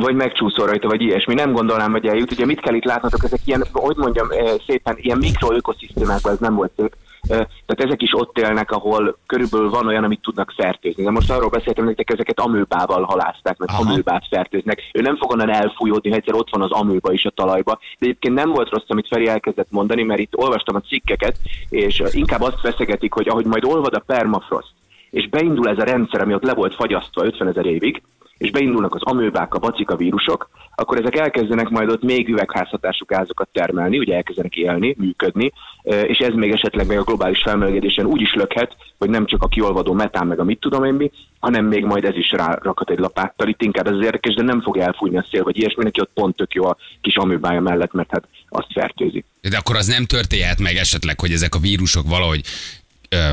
Vagy 0.00 0.14
megcsúszol 0.14 0.66
rajta, 0.66 0.88
vagy 0.88 1.02
ilyesmi. 1.02 1.34
Nem 1.34 1.52
gondolnám, 1.52 1.90
hogy 1.90 2.06
eljut. 2.06 2.32
Ugye 2.32 2.46
mit 2.46 2.60
kell 2.60 2.74
itt 2.74 2.84
látnotok, 2.84 3.24
ezek 3.24 3.40
ilyen, 3.44 3.64
hogy 3.72 3.96
mondjam 3.96 4.30
eh, 4.30 4.54
szépen, 4.66 4.96
ilyen 4.98 5.18
mikroökoszisztémákban, 5.18 6.32
ez 6.32 6.38
nem 6.38 6.54
volt 6.54 6.72
szép. 6.76 6.96
Eh, 7.22 7.46
Tehát 7.66 7.84
ezek 7.84 8.02
is 8.02 8.14
ott 8.14 8.38
élnek, 8.38 8.70
ahol 8.70 9.18
körülbelül 9.26 9.70
van 9.70 9.86
olyan, 9.86 10.04
amit 10.04 10.20
tudnak 10.22 10.52
fertőzni. 10.56 11.04
De 11.04 11.10
most 11.10 11.30
arról 11.30 11.48
beszéltem 11.48 11.84
nektek, 11.84 12.10
ezeket 12.10 12.40
amőbával 12.40 13.02
halázták, 13.02 13.58
meg 13.58 13.68
Aha. 13.72 13.82
amőbát 13.82 14.26
fertőznek. 14.30 14.82
Ő 14.92 15.00
nem 15.00 15.16
fog 15.16 15.30
onnan 15.30 15.50
elfújódni, 15.50 16.12
egyszer 16.12 16.34
ott 16.34 16.50
van 16.50 16.62
az 16.62 16.70
amőba 16.70 17.12
is 17.12 17.24
a 17.24 17.30
talajba. 17.30 17.78
De 17.98 18.06
egyébként 18.06 18.34
nem 18.34 18.50
volt 18.50 18.70
rossz, 18.70 18.88
amit 18.88 19.08
Feri 19.08 19.26
elkezdett 19.28 19.70
mondani, 19.70 20.02
mert 20.02 20.20
itt 20.20 20.36
olvastam 20.36 20.76
a 20.76 20.80
cikkeket, 20.80 21.36
és 21.68 21.98
eh, 22.00 22.14
inkább 22.14 22.40
azt 22.40 22.60
feszegetik, 22.60 23.12
hogy 23.12 23.28
ahogy 23.28 23.44
majd 23.44 23.64
olvad 23.64 23.94
a 23.94 24.02
permafrost, 24.06 24.72
és 25.10 25.28
beindul 25.28 25.68
ez 25.68 25.78
a 25.78 25.84
rendszer, 25.84 26.20
ami 26.20 26.34
ott 26.34 26.42
le 26.42 26.54
volt 26.54 26.74
fagyasztva 26.74 27.24
50 27.24 27.48
ezer 27.48 27.66
évig, 27.66 28.02
és 28.38 28.50
beindulnak 28.50 28.94
az 28.94 29.02
amőbák, 29.02 29.54
a 29.54 29.58
bacika 29.58 29.96
vírusok, 29.96 30.50
akkor 30.74 30.98
ezek 30.98 31.16
elkezdenek 31.16 31.68
majd 31.68 31.90
ott 31.90 32.02
még 32.02 32.28
üvegházhatású 32.28 33.04
gázokat 33.04 33.48
termelni, 33.52 33.98
ugye 33.98 34.14
elkezdenek 34.14 34.56
élni, 34.56 34.94
működni, 34.98 35.52
és 35.82 36.18
ez 36.18 36.34
még 36.34 36.52
esetleg 36.52 36.86
még 36.86 36.98
a 36.98 37.02
globális 37.02 37.42
felmelegedésen 37.42 38.06
úgy 38.06 38.20
is 38.20 38.34
lökhet, 38.34 38.76
hogy 38.98 39.10
nem 39.10 39.26
csak 39.26 39.42
a 39.42 39.48
kiolvadó 39.48 39.92
metán 39.92 40.26
meg 40.26 40.38
a 40.38 40.44
mit 40.44 40.60
tudom 40.60 40.84
én 40.84 40.94
mi, 40.94 41.10
hanem 41.38 41.64
még 41.64 41.84
majd 41.84 42.04
ez 42.04 42.16
is 42.16 42.30
rárakhat 42.30 42.90
egy 42.90 42.98
lapáttal. 42.98 43.48
Itt 43.48 43.62
inkább 43.62 43.86
ez 43.86 43.94
az 43.94 44.04
érdekes, 44.04 44.34
de 44.34 44.42
nem 44.42 44.62
fog 44.62 44.76
elfújni 44.76 45.18
a 45.18 45.26
szél, 45.30 45.42
vagy 45.42 45.58
ilyesmi, 45.58 45.84
neki 45.84 46.00
ott 46.00 46.10
pont 46.14 46.36
tök 46.36 46.54
jó 46.54 46.64
a 46.64 46.76
kis 47.00 47.16
amőbája 47.16 47.60
mellett, 47.60 47.92
mert 47.92 48.10
hát 48.10 48.28
azt 48.48 48.72
fertőzi. 48.72 49.24
De 49.40 49.56
akkor 49.56 49.76
az 49.76 49.86
nem 49.86 50.04
történhet 50.04 50.58
meg 50.58 50.74
esetleg, 50.74 51.20
hogy 51.20 51.32
ezek 51.32 51.54
a 51.54 51.58
vírusok 51.58 52.08
valahogy 52.08 52.40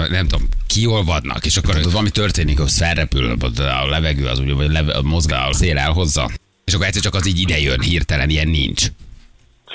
nem 0.09 0.27
tudom, 0.27 0.47
kiolvadnak, 0.67 1.45
és 1.45 1.57
akkor 1.57 1.75
ott 1.75 1.83
valami 1.91 2.09
történik, 2.09 2.59
hogy 2.59 2.71
felrepül 2.71 3.37
a 3.57 3.85
levegő, 3.89 4.25
az 4.25 4.39
ugye, 4.39 4.53
vagy 4.53 4.71
leve, 4.71 5.01
mozgál, 5.01 5.49
a 5.49 5.53
szél 5.53 5.77
elhozza, 5.77 6.31
és 6.65 6.73
akkor 6.73 6.85
egyszer 6.85 7.01
csak 7.01 7.15
az 7.15 7.27
így 7.27 7.39
ide 7.39 7.59
jön, 7.59 7.81
hirtelen 7.81 8.29
ilyen 8.29 8.47
nincs. 8.47 8.87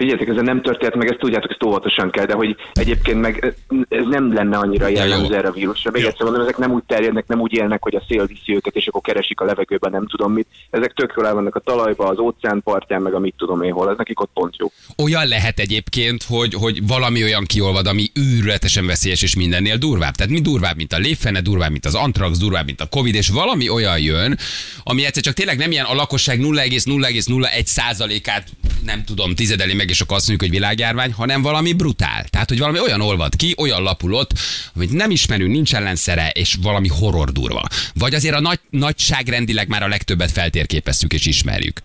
Figyeljetek, 0.00 0.28
ez 0.28 0.42
nem 0.42 0.62
történt 0.62 0.94
meg, 0.94 1.08
ezt 1.08 1.18
tudjátok, 1.18 1.50
ezt 1.50 1.64
óvatosan 1.64 2.10
kell, 2.10 2.26
de 2.26 2.34
hogy 2.34 2.56
egyébként 2.72 3.20
meg 3.20 3.54
ez 3.88 4.04
nem 4.10 4.32
lenne 4.34 4.58
annyira 4.58 4.88
jellemző 4.88 5.34
erre 5.34 5.48
a 5.48 5.52
vírusra. 5.52 5.90
Még 5.90 6.04
egyszer 6.04 6.22
mondom, 6.22 6.42
ezek 6.42 6.56
nem 6.56 6.72
úgy 6.72 6.82
terjednek, 6.86 7.26
nem 7.26 7.40
úgy 7.40 7.52
élnek, 7.52 7.82
hogy 7.82 7.94
a 7.94 8.02
szél 8.08 8.26
viszi 8.26 8.54
őket, 8.54 8.76
és 8.76 8.86
akkor 8.86 9.00
keresik 9.00 9.40
a 9.40 9.44
levegőben, 9.44 9.90
nem 9.90 10.06
tudom 10.06 10.32
mit. 10.32 10.46
Ezek 10.70 10.92
tök 10.92 11.12
jól 11.16 11.34
vannak 11.34 11.54
a 11.54 11.60
talajba, 11.60 12.06
az 12.06 12.18
óceánpartján, 12.18 13.02
meg 13.02 13.14
a 13.14 13.18
mit 13.18 13.34
tudom 13.36 13.62
én 13.62 13.72
hol. 13.72 13.90
Ez 13.90 13.96
nekik 13.96 14.20
ott 14.20 14.30
pont 14.34 14.56
jó. 14.58 14.72
Olyan 14.96 15.26
lehet 15.26 15.58
egyébként, 15.58 16.22
hogy, 16.22 16.54
hogy 16.54 16.86
valami 16.86 17.22
olyan 17.22 17.44
kiolvad, 17.44 17.86
ami 17.86 18.10
őrületesen 18.14 18.86
veszélyes 18.86 19.22
és 19.22 19.36
mindennél 19.36 19.76
durvább. 19.76 20.14
Tehát 20.14 20.32
mi 20.32 20.40
durvább, 20.40 20.76
mint 20.76 20.92
a 20.92 20.98
lépfene, 20.98 21.40
durvább, 21.40 21.70
mint 21.70 21.86
az 21.86 21.94
antrax, 21.94 22.38
durvább, 22.38 22.64
mint 22.64 22.80
a 22.80 22.88
Covid, 22.88 23.14
és 23.14 23.28
valami 23.28 23.68
olyan 23.68 23.98
jön, 23.98 24.38
ami 24.82 25.04
egyszer 25.04 25.22
csak 25.22 25.34
tényleg 25.34 25.58
nem 25.58 25.70
ilyen 25.70 25.84
a 25.84 25.94
lakosság 25.94 26.38
0,0,01 26.38 27.64
százalékát 27.64 28.48
nem 28.84 29.04
tudom, 29.04 29.34
tizedeli 29.34 29.74
meg, 29.74 29.89
és 29.90 30.00
akkor 30.00 30.16
azt 30.16 30.28
mondjuk, 30.28 30.50
hogy 30.50 30.58
világjárvány, 30.58 31.12
hanem 31.12 31.42
valami 31.42 31.72
brutál. 31.72 32.24
Tehát, 32.30 32.48
hogy 32.48 32.58
valami 32.58 32.80
olyan 32.80 33.00
olvad 33.00 33.36
ki, 33.36 33.54
olyan 33.58 33.82
lapulott, 33.82 34.30
amit 34.74 34.92
nem 34.92 35.10
ismerünk, 35.10 35.52
nincs 35.52 35.74
ellenszere, 35.74 36.30
és 36.32 36.56
valami 36.62 36.88
horror 37.00 37.30
durva. 37.32 37.62
Vagy 37.94 38.14
azért 38.14 38.34
a 38.34 38.40
nagy, 38.40 38.60
nagyságrendileg 38.70 39.68
már 39.68 39.82
a 39.82 39.88
legtöbbet 39.88 40.30
feltérképeztük 40.30 41.12
és 41.12 41.26
ismerjük. 41.26 41.80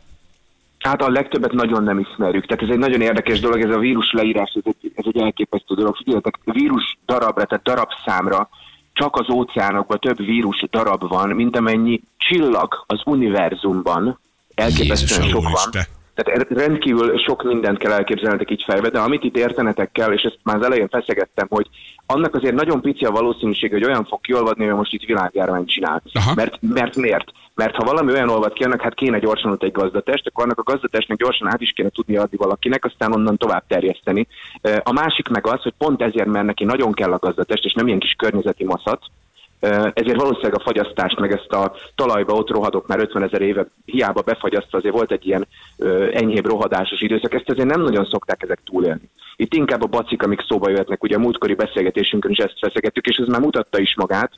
Hát 0.79 1.01
a 1.01 1.09
legtöbbet 1.09 1.51
nagyon 1.51 1.83
nem 1.83 1.99
ismerjük. 1.99 2.45
Tehát 2.45 2.63
ez 2.63 2.69
egy 2.69 2.77
nagyon 2.77 3.01
érdekes 3.01 3.39
dolog, 3.39 3.61
ez 3.61 3.75
a 3.75 3.79
vírus 3.79 4.11
leírás, 4.11 4.51
ez 4.55 4.61
egy, 4.65 4.91
ez 4.95 5.03
egy 5.07 5.21
elképesztő 5.21 5.75
dolog. 5.75 5.95
Figyeljetek, 5.95 6.35
vírus 6.43 6.97
darabra, 7.05 7.45
tehát 7.45 7.63
darabszámra 7.63 8.49
csak 8.93 9.15
az 9.15 9.29
óceánokban 9.29 9.99
több 9.99 10.17
vírus 10.17 10.65
darab 10.71 11.07
van, 11.07 11.29
mint 11.29 11.57
amennyi 11.57 12.01
csillag 12.17 12.83
az 12.87 13.01
univerzumban. 13.05 14.19
Elképesztően 14.55 15.23
Jézus, 15.23 15.33
sok 15.33 15.43
van. 15.43 15.51
úristen. 15.51 15.94
Tehát 16.15 16.47
rendkívül 16.49 17.17
sok 17.17 17.43
mindent 17.43 17.77
kell 17.77 17.91
elképzelnetek 17.91 18.51
így 18.51 18.63
fejbe, 18.63 18.89
de 18.89 18.99
amit 18.99 19.23
itt 19.23 19.37
értenetek 19.37 19.91
kell, 19.91 20.11
és 20.13 20.21
ezt 20.21 20.39
már 20.43 20.55
az 20.55 20.65
elején 20.65 20.87
feszegettem, 20.87 21.47
hogy 21.49 21.67
annak 22.05 22.35
azért 22.35 22.53
nagyon 22.53 22.81
pici 22.81 23.05
a 23.05 23.11
valószínűség, 23.11 23.71
hogy 23.71 23.83
olyan 23.83 24.05
fog 24.05 24.21
kiolvadni, 24.21 24.65
hogy 24.65 24.75
most 24.75 24.93
itt 24.93 25.03
világjárványt 25.03 25.69
csinál. 25.69 26.01
Aha. 26.13 26.33
Mert, 26.35 26.57
mert 26.61 26.95
miért? 26.95 27.31
Mert 27.53 27.75
ha 27.75 27.83
valami 27.83 28.11
olyan 28.11 28.29
olvad 28.29 28.53
ki, 28.53 28.63
annak 28.63 28.81
hát 28.81 28.93
kéne 28.93 29.19
gyorsan 29.19 29.51
ott 29.51 29.63
egy 29.63 29.71
gazdatest, 29.71 30.27
akkor 30.27 30.43
annak 30.43 30.59
a 30.59 30.71
gazdatestnek 30.71 31.17
gyorsan 31.17 31.47
át 31.47 31.61
is 31.61 31.71
kéne 31.71 31.89
tudni 31.89 32.17
adni 32.17 32.37
valakinek, 32.37 32.85
aztán 32.85 33.13
onnan 33.13 33.37
tovább 33.37 33.63
terjeszteni. 33.67 34.27
A 34.83 34.91
másik 34.91 35.27
meg 35.27 35.47
az, 35.47 35.61
hogy 35.61 35.73
pont 35.77 36.01
ezért, 36.01 36.27
mert 36.27 36.45
neki 36.45 36.63
nagyon 36.63 36.93
kell 36.93 37.11
a 37.11 37.19
gazdatest, 37.19 37.65
és 37.65 37.73
nem 37.73 37.87
ilyen 37.87 37.99
kis 37.99 38.13
környezeti 38.17 38.63
maszat, 38.63 38.99
ezért 39.93 40.21
valószínűleg 40.21 40.55
a 40.55 40.63
fagyasztást, 40.63 41.19
meg 41.19 41.31
ezt 41.31 41.51
a 41.51 41.73
talajba 41.95 42.33
ott 42.33 42.49
rohadok 42.49 42.87
már 42.87 42.99
50 42.99 43.23
ezer 43.23 43.41
éve, 43.41 43.67
hiába 43.85 44.21
befagyasztva, 44.21 44.77
azért 44.77 44.95
volt 44.95 45.11
egy 45.11 45.25
ilyen 45.25 45.47
enyhébb 46.11 46.45
rohadásos 46.45 47.01
időszak, 47.01 47.33
ezt 47.33 47.49
azért 47.49 47.67
nem 47.67 47.81
nagyon 47.81 48.05
szokták 48.05 48.43
ezek 48.43 48.59
túlélni. 48.65 49.09
Itt 49.35 49.53
inkább 49.53 49.83
a 49.83 49.87
bacik, 49.87 50.23
amik 50.23 50.45
szóba 50.47 50.69
jöhetnek, 50.69 51.03
ugye 51.03 51.15
a 51.15 51.19
múltkori 51.19 51.53
beszélgetésünkön 51.53 52.31
is 52.31 52.37
ezt 52.37 52.59
feszegettük, 52.59 53.05
és 53.05 53.17
ez 53.17 53.27
már 53.27 53.41
mutatta 53.41 53.79
is 53.79 53.95
magát, 53.95 54.31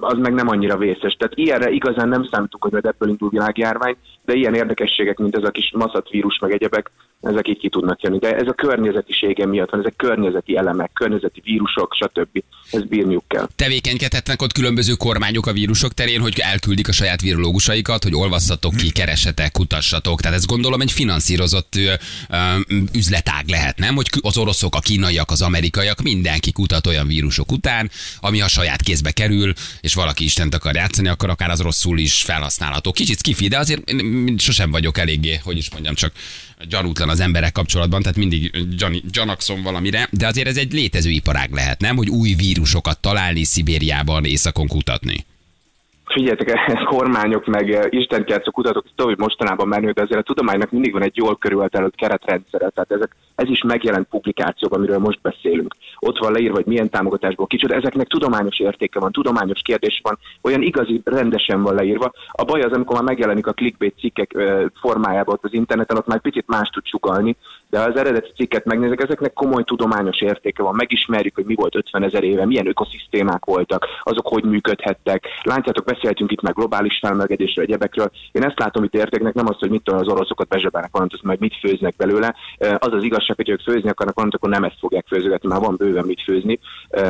az 0.00 0.18
meg 0.18 0.34
nem 0.34 0.48
annyira 0.48 0.76
vészes. 0.76 1.14
Tehát 1.14 1.36
ilyenre 1.36 1.70
igazán 1.70 2.08
nem 2.08 2.28
számítunk, 2.30 2.62
hogy 2.62 2.72
majd 2.72 2.86
ebből 2.86 3.08
indul 3.08 3.28
világjárvány, 3.28 3.96
de 4.24 4.32
ilyen 4.32 4.54
érdekességek, 4.54 5.18
mint 5.18 5.36
ez 5.36 5.44
a 5.44 5.50
kis 5.50 5.72
maszatvírus, 5.74 6.38
meg 6.38 6.52
egyebek, 6.52 6.90
ezek 7.20 7.48
így 7.48 7.58
ki 7.58 7.68
tudnak 7.68 8.02
jönni. 8.02 8.18
De 8.18 8.36
ez 8.36 8.46
a 8.46 8.52
környezetisége 8.52 9.46
miatt 9.46 9.70
van, 9.70 9.80
ezek 9.80 9.96
környezeti 9.96 10.56
elemek, 10.56 10.90
környezeti 10.92 11.40
vírusok, 11.44 11.94
stb. 11.94 12.42
Ezt 12.70 12.88
bírniuk 12.88 13.24
kell. 13.28 13.48
Tevékenykedhetnek 13.56 14.42
ott 14.42 14.52
különböző 14.52 14.92
kormányok 14.92 15.46
a 15.46 15.52
vírusok 15.52 15.92
terén, 15.92 16.20
hogy 16.20 16.38
elküldik 16.38 16.88
a 16.88 16.92
saját 16.92 17.20
virológusaikat, 17.20 18.02
hogy 18.02 18.14
olvassatok 18.14 18.74
ki, 18.74 18.90
keresetek, 18.90 19.52
kutassatok. 19.52 20.20
Tehát 20.20 20.36
ez 20.36 20.46
gondolom 20.46 20.80
egy 20.80 20.92
finanszírozott 20.92 21.76
ö, 21.76 21.92
ö, 22.28 22.36
üzletág 22.92 23.48
lehet, 23.48 23.78
nem? 23.78 23.94
Hogy 23.94 24.08
az 24.20 24.38
oroszok, 24.38 24.74
a 24.74 24.80
kínaiak, 24.80 25.30
az 25.30 25.42
amerikaiak, 25.42 26.02
mindenki 26.02 26.52
kutat 26.52 26.86
olyan 26.86 27.06
vírusok 27.06 27.52
után, 27.52 27.90
ami 28.20 28.40
a 28.40 28.48
saját 28.48 28.82
kézbe 28.82 29.10
kerül, 29.10 29.52
és 29.80 29.94
valaki 29.94 30.24
Istent 30.24 30.54
akar 30.54 30.74
játszani, 30.74 31.08
akkor 31.08 31.30
akár 31.30 31.50
az 31.50 31.60
rosszul 31.60 31.98
is 31.98 32.22
felhasználható. 32.22 32.92
Kicsit 32.92 33.18
skifi, 33.18 33.48
de 33.48 33.58
azért 33.58 33.82
sosem 34.36 34.70
vagyok 34.70 34.98
eléggé, 34.98 35.40
hogy 35.44 35.56
is 35.56 35.70
mondjam, 35.70 35.94
csak 35.94 36.12
gyanútlan 36.68 37.08
az 37.08 37.20
emberek 37.20 37.52
kapcsolatban, 37.52 38.02
tehát 38.02 38.16
mindig 38.16 38.66
gyani, 38.76 39.02
gyanakszom 39.12 39.62
valamire, 39.62 40.08
de 40.10 40.26
azért 40.26 40.48
ez 40.48 40.56
egy 40.56 40.72
létező 40.72 41.10
iparág 41.10 41.50
lehet, 41.52 41.80
nem? 41.80 41.96
Hogy 41.96 42.08
új 42.08 42.34
vírusokat 42.34 43.00
találni 43.00 43.44
Szibériában, 43.44 44.24
északon 44.24 44.66
kutatni. 44.66 45.24
Figyeljetek, 46.04 46.48
ez 46.48 46.84
kormányok, 46.84 47.46
meg 47.46 47.70
eh, 47.72 47.84
istenkertszó 47.90 48.50
kutatók, 48.50 48.84
hogy 48.96 49.18
mostanában 49.18 49.68
menő, 49.68 49.90
de 49.90 50.02
azért 50.02 50.20
a 50.20 50.22
tudománynak 50.22 50.70
mindig 50.70 50.92
van 50.92 51.02
egy 51.02 51.16
jól 51.16 51.36
körültelült 51.36 51.94
keretrendszere. 51.96 52.68
Tehát 52.68 52.90
ezek, 52.92 53.16
ez 53.38 53.48
is 53.48 53.62
megjelent 53.62 54.08
publikációban, 54.08 54.78
amiről 54.78 54.98
most 54.98 55.20
beszélünk. 55.20 55.76
Ott 55.98 56.18
van 56.18 56.32
leírva, 56.32 56.54
hogy 56.54 56.66
milyen 56.66 56.90
támogatásból 56.90 57.46
kicsit. 57.46 57.72
Ezeknek 57.72 58.06
tudományos 58.06 58.58
értéke 58.58 59.00
van, 59.00 59.12
tudományos 59.12 59.60
kérdés 59.62 60.00
van, 60.02 60.18
olyan 60.42 60.62
igazi, 60.62 61.00
rendesen 61.04 61.62
van 61.62 61.74
leírva. 61.74 62.12
A 62.32 62.44
baj 62.44 62.60
az, 62.60 62.72
amikor 62.72 62.94
már 62.94 63.04
megjelenik 63.04 63.46
a 63.46 63.52
clickbait 63.52 63.98
cikkek 63.98 64.36
formájában 64.80 65.34
ott 65.34 65.44
az 65.44 65.52
interneten, 65.52 65.96
ott 65.96 66.06
már 66.06 66.20
picit 66.20 66.44
más 66.46 66.68
tud 66.68 66.86
sugalni, 66.86 67.36
de 67.70 67.78
ha 67.78 67.84
az 67.84 67.96
eredeti 67.96 68.30
cikket 68.36 68.64
megnézek, 68.64 69.02
ezeknek 69.02 69.32
komoly 69.32 69.64
tudományos 69.64 70.20
értéke 70.20 70.62
van. 70.62 70.74
Megismerjük, 70.74 71.34
hogy 71.34 71.44
mi 71.44 71.54
volt 71.54 71.76
50 71.76 72.02
ezer 72.02 72.24
éve, 72.24 72.46
milyen 72.46 72.68
ökoszisztémák 72.68 73.44
voltak, 73.44 73.86
azok 74.02 74.26
hogy 74.26 74.44
működhettek. 74.44 75.26
Látjátok, 75.42 75.84
beszéltünk 75.84 76.32
itt 76.32 76.42
meg 76.42 76.54
globális 76.54 76.98
felmelegedésről, 76.98 77.64
egyebekről. 77.64 78.10
Én 78.32 78.44
ezt 78.44 78.58
látom 78.58 78.84
itt 78.84 78.94
értéknek, 78.94 79.34
nem 79.34 79.48
az, 79.48 79.58
hogy 79.58 79.70
mit 79.70 79.82
tudom, 79.82 80.00
az 80.00 80.08
oroszokat 80.08 80.48
bezsebelnek 80.48 80.90
valamit, 80.92 81.14
azt 81.14 81.22
meg 81.22 81.38
mit 81.40 81.58
főznek 81.60 81.94
belőle. 81.96 82.34
Az 82.58 82.92
az 82.92 83.02
igazság, 83.28 83.36
hogy 83.36 83.48
ők 83.48 83.74
főzni 83.74 83.90
akarnak 83.90 84.14
valamit, 84.14 84.36
akkor 84.36 84.48
nem 84.50 84.64
ezt 84.64 84.76
fogják 84.80 85.04
főzögetni, 85.08 85.48
már 85.48 85.60
van 85.60 85.74
bőven 85.78 86.04
mit 86.04 86.22
főzni, 86.24 86.58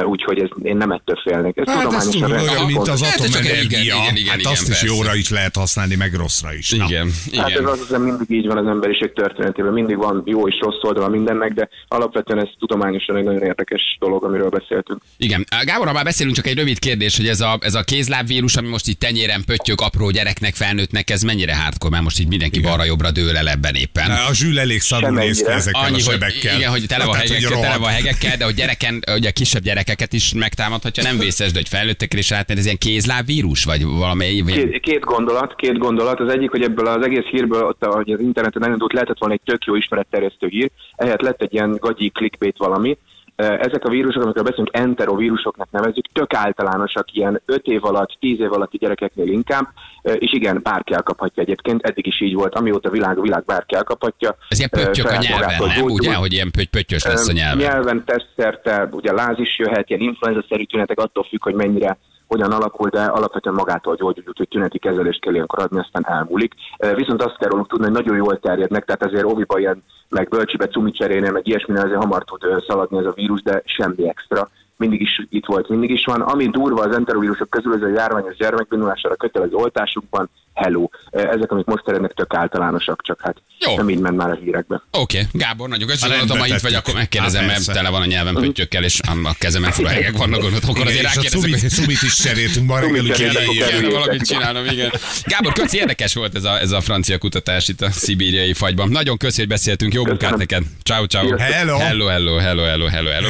úgyhogy 0.03 0.39
ez, 0.39 0.49
én 0.63 0.77
nem 0.77 0.91
ettől 0.91 1.17
félnék. 1.25 1.57
Ez 1.57 1.69
Hát 1.69 1.93
ez 1.93 2.05
tudományosan 2.05 2.29
rendben 2.29 2.49
olyan, 2.57 2.67
mint 2.67 2.89
az 2.89 3.03
Hát, 3.03 3.21
atomenergia. 3.21 3.61
igen, 3.63 3.81
igen, 3.83 4.17
igen, 4.17 4.31
hát 4.31 4.39
igen, 4.39 4.53
azt 4.53 4.63
is 4.63 4.69
persze. 4.69 4.87
jóra 4.87 5.15
is 5.15 5.31
lehet 5.31 5.57
használni, 5.57 5.95
meg 5.95 6.15
rosszra 6.15 6.55
is. 6.55 6.71
Na. 6.71 6.85
Igen, 6.89 7.07
Hát 7.37 7.47
ez 7.47 7.51
igen. 7.51 7.65
az, 7.65 7.87
az 7.91 8.03
mindig 8.03 8.31
így 8.31 8.47
van 8.47 8.57
az 8.57 8.67
emberiség 8.67 9.13
történetében, 9.13 9.73
mindig 9.73 9.97
van 9.97 10.23
jó 10.25 10.49
és 10.49 10.59
rossz 10.61 10.83
oldala 10.83 11.09
mindennek, 11.09 11.53
de 11.53 11.69
alapvetően 11.89 12.39
ez 12.39 12.49
tudományosan 12.59 13.17
egy 13.17 13.25
nagyon 13.25 13.43
érdekes 13.43 13.97
dolog, 14.01 14.25
amiről 14.25 14.49
beszéltünk. 14.49 15.01
Igen. 15.17 15.45
Gábor, 15.65 15.87
ha 15.87 15.93
már 15.93 16.05
beszélünk, 16.05 16.37
csak 16.37 16.47
egy 16.47 16.57
rövid 16.57 16.79
kérdés, 16.79 17.17
hogy 17.17 17.27
ez 17.29 17.41
a, 17.41 17.59
ez 17.61 17.75
a 17.75 17.83
kézlábvírus, 17.83 18.57
ami 18.57 18.69
most 18.69 18.89
itt 18.89 18.99
tenyéren 18.99 19.43
pöttyök 19.47 19.81
apró 19.81 20.11
gyereknek, 20.11 20.55
felnőttnek, 20.55 21.11
ez 21.11 21.23
mennyire 21.23 21.57
hardcore, 21.57 21.91
mert 21.91 22.03
most 22.03 22.21
így 22.21 22.29
mindenki 22.29 22.61
balra-jobbra 22.61 23.11
dől 23.11 23.37
el 23.37 23.49
ebben 23.49 23.75
éppen. 23.75 24.11
A 24.11 24.35
zsül 24.35 24.59
elég 24.59 24.81
szarul 24.81 25.11
néz 25.11 25.43
ki 25.43 25.45
Annyi, 25.73 26.01
a 26.09 26.13
hogy, 26.13 26.21
sebekkel. 26.21 26.57
igen, 26.59 26.71
hogy 26.71 26.85
tele 26.87 27.05
van, 27.05 27.15
Hát, 27.15 27.29
hogy 27.29 27.37
hegekkel, 27.37 27.61
tele 27.61 27.79
van 27.79 27.91
hegekkel, 27.91 28.37
de 28.37 28.45
hogy 28.45 28.55
gyereken, 28.55 29.03
ugye 29.15 29.31
kisebb 29.31 29.63
gyerekeket 29.63 30.13
is 30.13 30.35
megtámadhatja, 30.35 31.03
nem 31.03 31.19
vészes, 31.19 31.53
de 31.53 31.59
hogy 31.59 31.69
felnőttekre 31.69 32.19
is 32.19 32.33
átmegy, 32.33 32.59
ez 32.59 32.65
ilyen 32.65 32.79
kézlábvírus, 32.79 33.65
vagy 33.65 33.85
valami, 33.85 34.41
vagy 34.41 34.53
Két, 34.53 34.81
két 34.81 35.01
gondolat, 35.01 35.55
két 35.55 35.79
gondolat. 35.79 36.21
Az 36.21 36.33
egyik, 36.33 36.51
hogy 36.51 36.63
ebből 36.63 36.87
az 36.87 37.05
egész 37.05 37.25
hírből, 37.31 37.63
ott, 37.63 37.85
ahogy 37.85 38.11
az 38.11 38.21
interneten 38.21 38.65
elindult, 38.65 38.93
lehetett 38.93 39.19
volna 39.19 39.35
egy 39.35 39.41
tök 39.45 39.65
jó 39.65 39.75
ismeretterjesztő 39.75 40.47
hír, 40.49 40.71
ehhez 40.97 41.21
lett 41.21 41.43
egy 41.43 41.53
ilyen 41.53 41.77
gagyi 41.81 42.09
clickbait 42.09 42.57
valami. 42.59 42.97
Eh, 43.39 43.59
Ezek 43.59 43.85
a 43.85 43.89
vírusok, 43.89 44.23
amikről 44.23 44.45
beszélünk, 44.45 44.77
enterovírusoknak 44.77 45.71
nevezzük, 45.71 46.13
tök 46.13 46.35
általánosak, 46.35 47.13
ilyen 47.13 47.41
5 47.47 47.67
év 47.67 47.85
alatt, 47.85 48.17
10 48.21 48.41
év 48.41 48.53
alatti 48.53 48.77
gyerekeknél 48.79 49.27
inkább, 49.29 49.67
Eh, 50.03 50.15
és 50.19 50.33
igen, 50.33 50.61
bárki 50.63 50.93
elkaphatja 50.95 51.43
egyébként, 51.43 51.83
eddig 51.83 52.07
is 52.07 52.21
így 52.21 52.35
volt, 52.35 52.55
amióta 52.55 52.91
világ, 52.91 53.19
a 53.19 53.21
világ 53.21 53.45
bárki 53.45 53.75
elkaphatja. 53.75 54.37
ez 54.49 54.59
ilyen 54.59 54.71
Eh, 54.73 54.85
pöttyök 54.85 55.07
a 55.07 55.17
nyelven, 55.21 55.49
nem? 55.59 55.69
gyógyul. 55.79 55.91
Ugye, 55.91 56.15
hogy 56.15 56.33
ilyen 56.33 56.51
pötty- 56.51 56.71
pöttyös 56.71 57.05
lesz 57.05 57.29
a 57.29 57.33
nyelven. 57.33 57.57
Nyelven 57.71 58.05
tesztszerte, 58.05 58.89
ugye 58.91 59.13
láz 59.13 59.39
is 59.39 59.59
jöhet, 59.59 59.89
ilyen 59.91 60.01
influenza-szerű 60.01 60.65
tünetek, 60.65 60.99
attól 60.99 61.25
függ, 61.29 61.43
hogy 61.43 61.55
mennyire 61.55 61.99
hogyan 62.29 62.53
alakul, 62.53 62.89
de 62.89 63.05
alapvetően 63.05 63.55
magától 63.55 63.95
gyógyul, 63.95 64.25
úgyhogy 64.27 64.49
tüneti 64.49 64.79
kezelést 64.79 65.21
kell 65.21 65.35
ilyenkor 65.35 65.59
adni, 65.59 65.79
aztán 65.79 66.07
elmúlik. 66.07 66.55
Viszont 66.95 67.23
azt 67.23 67.37
kell 67.39 67.49
róluk 67.49 67.69
tudni, 67.69 67.85
hogy 67.85 67.95
nagyon 67.95 68.17
jól 68.17 68.39
terjednek, 68.41 68.85
tehát 68.85 69.05
azért 69.05 69.25
óviba 69.25 69.59
ilyen, 69.59 69.83
meg 70.09 70.29
bölcsibe, 70.29 70.67
cumicserénél, 70.67 71.33
meg 71.33 71.47
ilyesminél 71.47 71.83
azért 71.83 72.03
hamar 72.03 72.25
tud 72.25 72.65
szaladni 72.67 72.99
ez 72.99 73.05
a 73.05 73.13
vírus, 73.15 73.43
de 73.43 73.63
semmi 73.65 74.09
extra. 74.09 74.49
Mindig 74.79 75.01
is 75.01 75.21
itt 75.31 75.47
volt, 75.47 75.69
mindig 75.69 75.91
is 75.91 76.05
van. 76.05 76.21
Ami 76.21 76.49
durva 76.49 76.83
az 76.83 76.95
enterovírusok 76.95 77.51
közül, 77.51 77.75
ez 77.75 77.83
a 77.83 77.89
járványos 77.95 78.37
gyermekbénulására 78.37 79.17
kötelező 79.17 79.53
oltásunkban, 79.55 80.31
hello. 80.55 80.89
Eh, 81.11 81.23
Ezek, 81.23 81.51
amik 81.53 81.65
most 81.65 81.85
terjednek, 81.85 82.13
tök 82.13 82.35
általánosak, 82.35 83.03
csak 83.03 83.21
hát 83.23 83.37
Jó. 83.59 83.77
nem 83.77 83.91
így 83.91 83.99
ment 83.99 84.17
már 84.17 84.31
a 84.31 84.35
hírekbe. 84.35 84.83
Oké, 84.91 85.27
Gábor, 85.33 85.69
nagyon 85.69 85.89
köszönöm, 85.89 86.13
Ha 86.19 86.19
gondoltam, 86.19 86.49
ha 86.49 86.55
itt 86.57 86.63
vagy, 86.63 86.75
akkor 86.75 86.95
megkérdezem, 86.95 87.41
Hát 87.41 87.51
mert 87.51 87.65
persze. 87.65 87.81
tele 87.81 87.91
van 87.91 88.03
a 88.03 88.07
nyelven 88.07 88.35
pöttyökkel, 88.35 88.85
és 88.85 89.01
a 89.25 89.35
kezemen 89.39 89.71
fura 89.71 89.89
hegek 89.89 90.17
vannak, 90.17 90.41
gondoltam, 90.41 90.71
akkor 90.71 90.91
Igen, 90.91 91.05
azért 91.05 91.33
hogy 91.33 91.69
cumit 91.71 92.03
is 92.03 92.15
cseréltünk 92.15 92.67
ma 92.67 92.79
reggel, 92.79 93.17
kerüljétek. 93.17 93.91
valamit 93.91 94.27
csinálnom, 94.27 94.65
igen. 94.65 94.91
Gábor, 95.25 95.53
köszi, 95.53 95.77
érdekes 95.77 96.15
volt 96.15 96.35
ez 96.35 96.45
a, 96.45 96.59
ez 96.59 96.71
a 96.71 96.81
francia 96.81 97.19
kutatás 97.19 97.69
itt 97.69 97.81
a 97.81 97.91
szibériai 97.91 98.53
fagyban. 98.53 98.89
Nagyon 98.89 99.17
köszi, 99.17 99.39
hogy 99.39 99.49
beszéltünk. 99.49 99.95
Jó 99.95 100.05
munkát 100.05 100.37
neked. 100.37 100.63
Ciao, 100.83 101.05
ciao. 101.05 101.37
Hello. 101.37 101.77
Hello, 101.79 102.07
hello, 102.07 102.37
hello, 102.37 102.63
hello, 102.63 102.87
hello, 102.87 103.11
hello. 103.11 103.29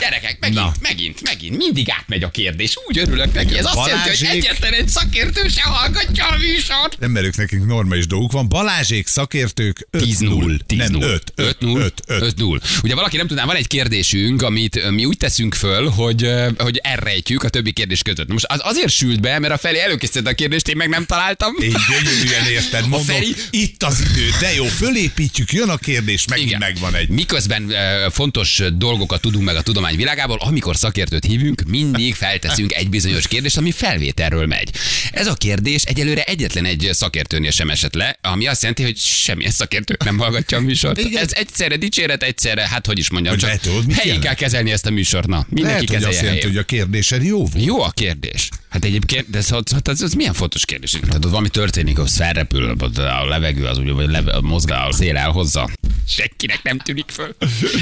Gyerekek, 0.00 0.36
megint. 0.40 0.60
Megint, 0.90 1.22
megint, 1.22 1.56
mindig 1.56 1.90
átmegy 1.90 2.22
a 2.22 2.30
kérdés. 2.30 2.74
Úgy 2.86 2.98
örülök 2.98 3.32
neki. 3.32 3.58
Ez 3.58 3.64
azt 3.64 3.86
jelenti, 3.86 4.08
hogy 4.08 4.18
Balázsék. 4.18 4.44
egyetlen 4.44 4.72
egy 4.72 4.88
szakértő 4.88 5.48
se 5.48 5.62
hallgatja 5.62 6.26
a 6.26 6.36
műsor. 6.36 6.48
műsor. 6.54 6.88
Nem 6.98 7.10
merők 7.10 7.36
nekünk 7.36 7.66
normális 7.66 8.06
dolguk 8.06 8.32
van. 8.32 8.48
Balázsék 8.48 9.06
szakértők 9.06 9.88
10-0. 9.92 10.60
5-0. 10.68 10.76
Nem 10.76 10.92
10-0. 10.92 11.02
5. 11.02 11.32
5-0. 11.60 11.90
5-0. 12.08 12.60
Ugye 12.82 12.94
valaki 12.94 13.16
nem 13.16 13.26
tudná, 13.26 13.44
van 13.44 13.56
egy 13.56 13.66
kérdésünk, 13.66 14.42
amit 14.42 14.90
mi 14.90 15.04
úgy 15.04 15.16
teszünk 15.16 15.54
föl, 15.54 15.88
hogy, 15.88 16.30
hogy 16.58 16.76
elrejtjük 16.82 17.42
a 17.42 17.48
többi 17.48 17.72
kérdés 17.72 18.02
között. 18.02 18.28
Most 18.28 18.44
az 18.48 18.60
azért 18.62 18.90
sült 18.90 19.20
be, 19.20 19.38
mert 19.38 19.52
a 19.52 19.58
Feri 19.58 19.80
előkészítette 19.80 20.30
a 20.30 20.34
kérdést, 20.34 20.68
én 20.68 20.76
meg 20.76 20.88
nem 20.88 21.06
találtam. 21.06 21.54
Én 21.58 21.74
gyönyörűen 21.88 22.46
érted, 22.50 22.80
mondom, 22.88 23.14
Feri- 23.14 23.36
itt 23.50 23.82
az 23.82 24.00
idő, 24.00 24.28
de 24.40 24.54
jó, 24.54 24.64
fölépítjük, 24.64 25.52
jön 25.52 25.68
a 25.68 25.76
kérdés, 25.76 26.24
megint 26.28 26.48
Igen. 26.48 26.60
megvan 26.60 26.94
egy. 26.94 27.08
Miközben 27.08 27.72
fontos 28.10 28.62
dolgokat 28.76 29.20
tudunk 29.20 29.44
meg 29.44 29.56
a 29.56 29.62
tudomány 29.62 29.96
világából, 29.96 30.38
amikor 30.40 30.76
szakértőt 30.80 31.24
hívünk, 31.24 31.62
mindig 31.66 32.14
felteszünk 32.14 32.72
egy 32.72 32.88
bizonyos 32.88 33.28
kérdést, 33.28 33.56
ami 33.56 33.70
felvételről 33.70 34.46
megy. 34.46 34.70
Ez 35.10 35.26
a 35.26 35.34
kérdés 35.34 35.82
egyelőre 35.82 36.22
egyetlen 36.22 36.64
egy 36.64 36.88
szakértőnél 36.92 37.50
sem 37.50 37.70
esett 37.70 37.94
le, 37.94 38.18
ami 38.22 38.46
azt 38.46 38.60
jelenti, 38.60 38.82
hogy 38.82 38.96
semmilyen 38.96 39.50
szakértő 39.50 39.96
nem 40.04 40.18
hallgatja 40.18 40.58
a 40.58 40.60
műsort. 40.60 40.98
Igen. 40.98 41.22
Ez 41.22 41.32
egyszerre 41.32 41.76
dicséret, 41.76 42.22
egyszerre, 42.22 42.68
hát 42.68 42.86
hogy 42.86 42.98
is 42.98 43.10
mondjam, 43.10 43.34
Hogy 43.34 43.42
csak 43.42 43.64
lehet, 43.64 43.92
helyén 43.92 44.20
kell 44.20 44.34
kezelni 44.34 44.70
ezt 44.70 44.86
a 44.86 44.90
műsort. 44.90 45.26
Na, 45.26 45.46
mindenki 45.48 45.62
Lehet, 45.62 45.78
hogy 45.78 45.88
kezelje 45.88 46.16
azt 46.16 46.24
jelenti, 46.24 46.46
hogy 46.46 46.56
a 46.56 46.62
kérdésed 46.62 47.24
jó 47.24 47.38
volt. 47.38 47.64
Jó 47.64 47.82
a 47.82 47.90
kérdés. 47.90 48.48
Hát 48.68 48.84
egyébként, 48.84 49.30
de 49.30 49.38
ez, 49.38 49.52
ez, 49.52 49.80
ez, 49.84 50.02
ez 50.02 50.12
milyen 50.12 50.34
fontos 50.34 50.64
kérdés? 50.64 50.90
Tehát 50.90 51.24
ott 51.24 51.30
valami 51.30 51.48
történik, 51.48 51.98
az 51.98 52.16
felrepül, 52.16 52.76
a 52.96 53.26
levegő 53.26 53.64
az 53.64 53.78
ugye, 53.78 53.92
vagy 53.92 54.08
leve, 54.08 54.32
a 54.32 54.40
mozgál, 54.40 54.88
a 54.88 54.92
szél 54.92 55.16
elhozza. 55.16 55.70
Senkinek 56.08 56.62
nem 56.62 56.78
tűnik 56.78 57.10
föl. 57.10 57.36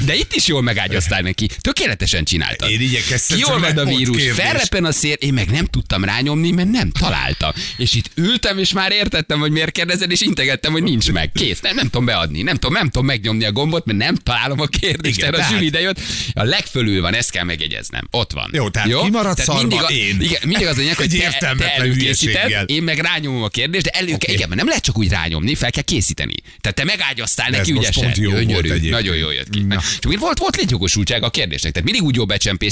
De 0.04 0.14
itt 0.14 0.32
is 0.34 0.46
jól 0.46 0.62
megágyaztál 0.62 1.20
neki. 1.20 1.48
Tökéletesen 1.60 2.24
csináltad. 2.24 2.70
Én 2.70 2.80
igyekeztem, 2.88 3.36
Kiolvad 3.36 3.78
a 3.78 3.84
vírus, 3.84 4.22
felrepen 4.32 4.84
a 4.84 4.92
szél, 4.92 5.12
én 5.12 5.32
meg 5.32 5.50
nem 5.50 5.64
tudtam 5.64 6.04
rányomni, 6.04 6.50
mert 6.50 6.70
nem 6.70 6.90
találtam. 6.90 7.50
És 7.76 7.94
itt 7.94 8.10
ültem, 8.14 8.58
és 8.58 8.72
már 8.72 8.92
értettem, 8.92 9.38
hogy 9.38 9.50
miért 9.50 9.72
kérdezed, 9.72 10.10
és 10.10 10.20
integettem, 10.20 10.72
hogy 10.72 10.82
nincs 10.82 11.12
meg. 11.12 11.32
Kész. 11.32 11.60
Nem, 11.60 11.74
nem 11.74 11.84
tudom 11.84 12.04
beadni, 12.04 12.42
nem 12.42 12.54
tudom, 12.54 12.72
nem 12.72 12.88
tudom 12.88 13.06
megnyomni 13.06 13.44
a 13.44 13.52
gombot, 13.52 13.86
mert 13.86 13.98
nem 13.98 14.14
találom 14.14 14.60
a 14.60 14.66
kérdést. 14.66 15.16
Igen, 15.18 15.34
Erre 15.34 15.44
a 15.44 15.48
zsűri 15.48 15.64
ide 15.64 15.80
jött. 15.80 16.00
A 16.32 16.42
legfölül 16.42 17.00
van, 17.00 17.14
ezt 17.14 17.30
kell 17.30 17.44
megjegyeznem. 17.44 18.08
Ott 18.10 18.32
van. 18.32 18.50
Jó, 18.52 18.68
tehát 18.68 19.02
kimaradsz 19.02 19.44
Tehát 19.44 19.60
mindig, 19.60 19.82
a, 19.82 19.86
én. 19.86 20.20
Igen, 20.20 20.40
mindig 20.44 20.66
az 20.66 20.76
lényeg, 20.76 20.96
hogy 20.96 21.24
te, 21.38 21.54
te 21.56 21.74
előkészíted, 21.74 22.70
én 22.70 22.82
meg 22.82 22.98
rányomom 22.98 23.42
a 23.42 23.48
kérdést, 23.48 23.84
de 23.84 23.90
elő 23.90 24.12
Oké. 24.12 24.32
igen, 24.32 24.48
mert 24.48 24.60
nem 24.60 24.68
lehet 24.68 24.84
csak 24.84 24.98
úgy 24.98 25.08
rányomni, 25.08 25.54
fel 25.54 25.70
kell 25.70 25.82
készíteni. 25.82 26.34
Tehát 26.60 26.76
te 26.76 26.84
megágyaztál 26.84 27.50
neki 27.50 27.72
ügyesen. 27.72 28.12
jó 28.16 28.30
Gyönyörű, 28.30 28.90
nagyon 28.90 29.16
jó 29.16 29.30
jött 29.30 29.50
ki. 29.50 29.62
Na. 29.62 29.82
Csak 29.98 30.18
volt, 30.18 30.38
volt 30.38 30.56
létjogosultsága 30.56 31.26
a 31.26 31.30
kérdésnek. 31.30 31.72
Tehát 31.72 31.90
mindig 31.90 32.06
úgy 32.06 32.16
jó 32.16 32.24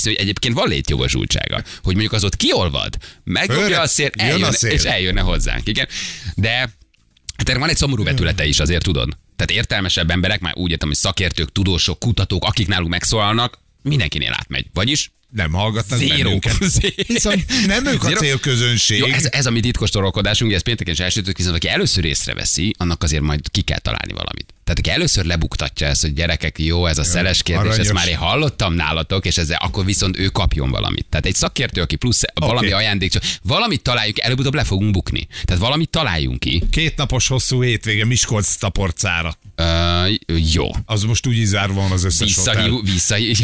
becsempészni, 0.06 0.10
hogy 0.10 0.20
egyébként 0.20 0.54
van 0.54 0.68
létjogosultsága. 0.68 1.62
Hogy 1.82 1.92
mondjuk 1.92 2.12
az 2.12 2.24
ott 2.24 2.36
kiolvad, 2.36 2.96
megdobja 3.24 3.80
a 3.80 3.86
szél, 3.86 4.10
jön 4.18 4.28
a 4.28 4.32
eljön, 4.32 4.52
szél. 4.52 4.70
és 4.70 4.82
eljönne 4.82 5.20
hozzánk. 5.20 5.68
Igen. 5.68 5.88
De 6.34 6.50
hát 7.36 7.48
erre 7.48 7.58
van 7.58 7.68
egy 7.68 7.76
szomorú 7.76 8.04
vetülete 8.04 8.44
is, 8.44 8.60
azért 8.60 8.82
tudod. 8.82 9.16
Tehát 9.36 9.52
értelmesebb 9.52 10.10
emberek, 10.10 10.40
már 10.40 10.56
úgy 10.56 10.70
értem, 10.70 10.88
hogy 10.88 10.96
szakértők, 10.96 11.52
tudósok, 11.52 11.98
kutatók, 11.98 12.44
akik 12.44 12.66
náluk 12.68 12.88
megszólalnak, 12.88 13.58
mindenkinél 13.82 14.32
átmegy. 14.32 14.66
Vagyis 14.72 15.10
Nem 15.36 15.52
hallgatnak 15.52 15.98
Zero. 15.98 16.22
bennünket. 16.22 17.66
Nem 17.66 17.86
ők 17.86 18.04
a 18.04 18.10
célközönség. 18.10 18.98
Jó, 18.98 19.06
ez, 19.06 19.28
ez 19.30 19.46
a 19.46 19.50
mi 19.50 19.60
titkos 19.60 19.90
torolkodásunk, 19.90 20.52
ez 20.52 20.62
pénteken 20.62 20.92
is 20.92 21.00
elsütött, 21.00 21.36
viszont 21.36 21.56
aki 21.56 21.68
először 21.68 22.04
észreveszi, 22.04 22.74
annak 22.78 23.02
azért 23.02 23.22
majd 23.22 23.40
ki 23.50 23.60
kell 23.60 23.78
találni 23.78 24.12
valamit. 24.12 24.54
Tehát 24.66 24.80
aki 24.80 24.90
először 24.90 25.24
lebuktatja 25.24 25.86
ezt, 25.86 26.02
hogy 26.02 26.12
gyerekek, 26.12 26.58
jó, 26.58 26.86
ez 26.86 26.98
a 26.98 27.04
szeles 27.04 27.42
kérdés, 27.42 27.70
ezt 27.70 27.78
aranyos. 27.78 27.92
már 27.92 28.08
én 28.08 28.16
hallottam 28.16 28.74
nálatok, 28.74 29.26
és 29.26 29.36
ezzel 29.36 29.58
akkor 29.60 29.84
viszont 29.84 30.18
ő 30.18 30.26
kapjon 30.26 30.70
valamit. 30.70 31.06
Tehát 31.10 31.26
egy 31.26 31.34
szakértő, 31.34 31.80
aki 31.80 31.96
plusz 31.96 32.22
okay. 32.34 32.48
valami 32.48 32.70
ajándék, 32.72 33.10
csak 33.10 33.22
valamit 33.42 33.82
találjuk, 33.82 34.20
előbb-utóbb 34.20 34.54
le 34.54 34.64
fogunk 34.64 34.90
bukni. 34.90 35.26
Tehát 35.44 35.62
valamit 35.62 35.88
találjunk 35.88 36.40
ki. 36.40 36.62
Két 36.70 36.96
napos 36.96 37.28
hosszú 37.28 37.62
hétvége 37.62 38.04
Miskolc 38.04 38.54
taporcára. 38.54 39.36
Uh, 39.56 40.14
jó. 40.52 40.70
Az 40.84 41.02
most 41.02 41.26
úgy 41.26 41.44
zárva 41.44 41.80
van 41.80 41.90
az 41.90 42.04
összes 42.04 42.34
hotel. 42.34 42.80
Visszahív, 42.82 43.38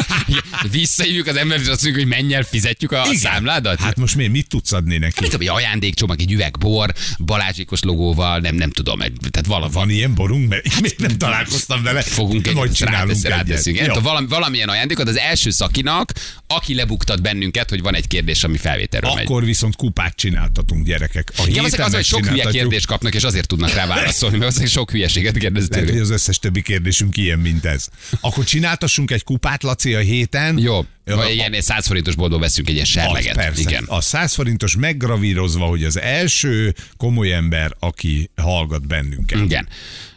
visszahív, 0.70 1.15
visszahívjuk 1.16 1.26
az 1.26 1.36
embert, 1.36 1.60
és 1.62 1.68
azt 1.68 1.82
mondjuk, 1.82 2.04
hogy 2.04 2.14
menj 2.20 2.34
el, 2.34 2.42
fizetjük 2.42 2.92
a 2.92 3.02
Igen. 3.04 3.18
számládat. 3.18 3.80
Hát 3.80 3.96
most 3.96 4.16
miért 4.16 4.32
mit 4.32 4.48
tudsz 4.48 4.72
adni 4.72 4.98
neki? 4.98 5.20
Mit 5.20 5.30
tudom, 5.30 5.48
egy 5.48 5.62
ajándékcsomag, 5.62 6.20
egy 6.20 6.32
üveg 6.32 6.58
bor, 6.58 6.92
Balázsikos 7.18 7.82
logóval, 7.82 8.38
nem, 8.38 8.54
nem 8.54 8.70
tudom, 8.70 9.00
egy, 9.00 9.12
tehát 9.30 9.46
vala, 9.46 9.68
Van 9.68 9.90
ilyen 9.90 10.14
borunk? 10.14 10.48
Mert 10.48 10.66
én 10.66 10.72
még 10.82 10.94
nem 10.98 11.18
találkoztam 11.18 11.82
vele. 11.82 12.02
fogunk 12.02 12.46
egy, 12.46 12.54
Majd 12.54 12.72
csinálunk 12.72 13.08
rátesz, 13.08 13.22
ráteszünk. 13.22 13.76
Nem 13.76 13.86
tudom, 13.86 14.02
valami, 14.02 14.26
valamilyen 14.26 14.68
ajándékot 14.68 15.08
az 15.08 15.18
első 15.18 15.50
szakinak, 15.50 16.12
aki 16.46 16.74
lebuktat 16.74 17.22
bennünket, 17.22 17.68
hogy 17.68 17.82
van 17.82 17.94
egy 17.94 18.06
kérdés, 18.06 18.44
ami 18.44 18.56
felvételről 18.56 19.12
megy. 19.14 19.24
Akkor 19.24 19.44
viszont 19.44 19.76
kupát 19.76 20.16
csináltatunk, 20.16 20.86
gyerekek. 20.86 21.32
A 21.36 21.44
Igen, 21.46 21.64
az, 21.64 21.94
hogy 21.94 22.04
sok 22.04 22.26
hülye 22.26 22.44
kérdést 22.50 22.86
kapnak, 22.86 23.14
és 23.14 23.22
azért 23.22 23.46
tudnak 23.46 23.74
rá 23.74 23.86
válaszolni, 23.86 24.36
mert 24.36 24.56
az 24.56 24.70
sok 24.70 24.90
hülyeséget 24.90 25.36
kérdez 25.36 25.68
Lehet, 25.68 25.90
hogy 25.90 25.98
az 25.98 26.10
összes 26.10 26.38
többi 26.38 26.62
kérdésünk 26.62 27.16
ilyen, 27.16 27.38
mint 27.38 27.64
ez. 27.64 27.88
Akkor 28.20 28.44
csináltassunk 28.44 29.10
egy 29.10 29.24
kupát, 29.24 29.62
Laci, 29.62 29.94
a 29.94 29.98
héten. 29.98 30.58
Jó, 30.58 30.84
vagy 31.14 31.26
a- 31.26 31.30
ilyen 31.30 31.60
100 31.60 31.86
forintos 31.86 32.14
boltból 32.14 32.40
veszünk 32.40 32.68
egy 32.68 32.74
ilyen 32.74 32.86
Az, 32.86 32.92
serleget. 32.92 33.34
persze. 33.36 33.60
Igen. 33.60 33.84
A 33.86 34.00
100 34.00 34.34
forintos 34.34 34.76
meggravírozva, 34.76 35.64
hogy 35.66 35.84
az 35.84 36.00
első 36.00 36.74
komoly 36.96 37.32
ember, 37.32 37.72
aki 37.78 38.30
hallgat 38.36 38.86
bennünket. 38.86 39.38
Igen. 39.40 39.68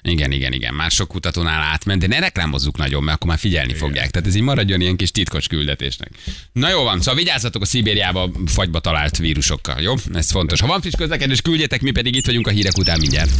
Igen, 0.02 0.32
igen, 0.32 0.54
igen. 0.54 0.73
Már 0.73 0.91
sok 0.91 1.08
kutatónál 1.08 1.62
átment, 1.62 2.02
de 2.02 2.08
ne 2.08 2.19
reklámozzuk 2.19 2.78
nagyon, 2.78 3.04
mert 3.04 3.15
akkor 3.15 3.28
már 3.30 3.39
figyelni 3.39 3.67
igen. 3.69 3.80
fogják. 3.82 4.10
Tehát 4.10 4.28
ez 4.28 4.36
így 4.36 4.41
maradjon 4.41 4.82
ilyen 4.82 4.95
kis 4.95 5.12
titkos 5.12 5.47
küldetésnek. 5.47 6.10
Na 6.52 6.69
jó 6.69 6.84
van, 6.84 6.97
szóval 6.99 7.15
vigyázzatok 7.15 7.62
a 7.62 7.65
Szibériába 7.65 8.32
fagyba 8.45 8.80
talált 8.80 9.17
vírusokkal, 9.17 9.82
jó? 9.82 9.93
Ez 10.13 10.32
fontos. 10.32 10.60
Ha 10.60 10.67
van 10.67 10.82
friss 10.82 10.93
közlekedés, 10.97 11.41
küldjetek, 11.41 11.82
mi 11.82 11.91
pedig 11.91 12.15
itt 12.15 12.25
vagyunk 12.25 12.47
a 12.47 12.52
hírek 12.52 12.78
után 12.78 12.99
mindjárt. 12.99 13.32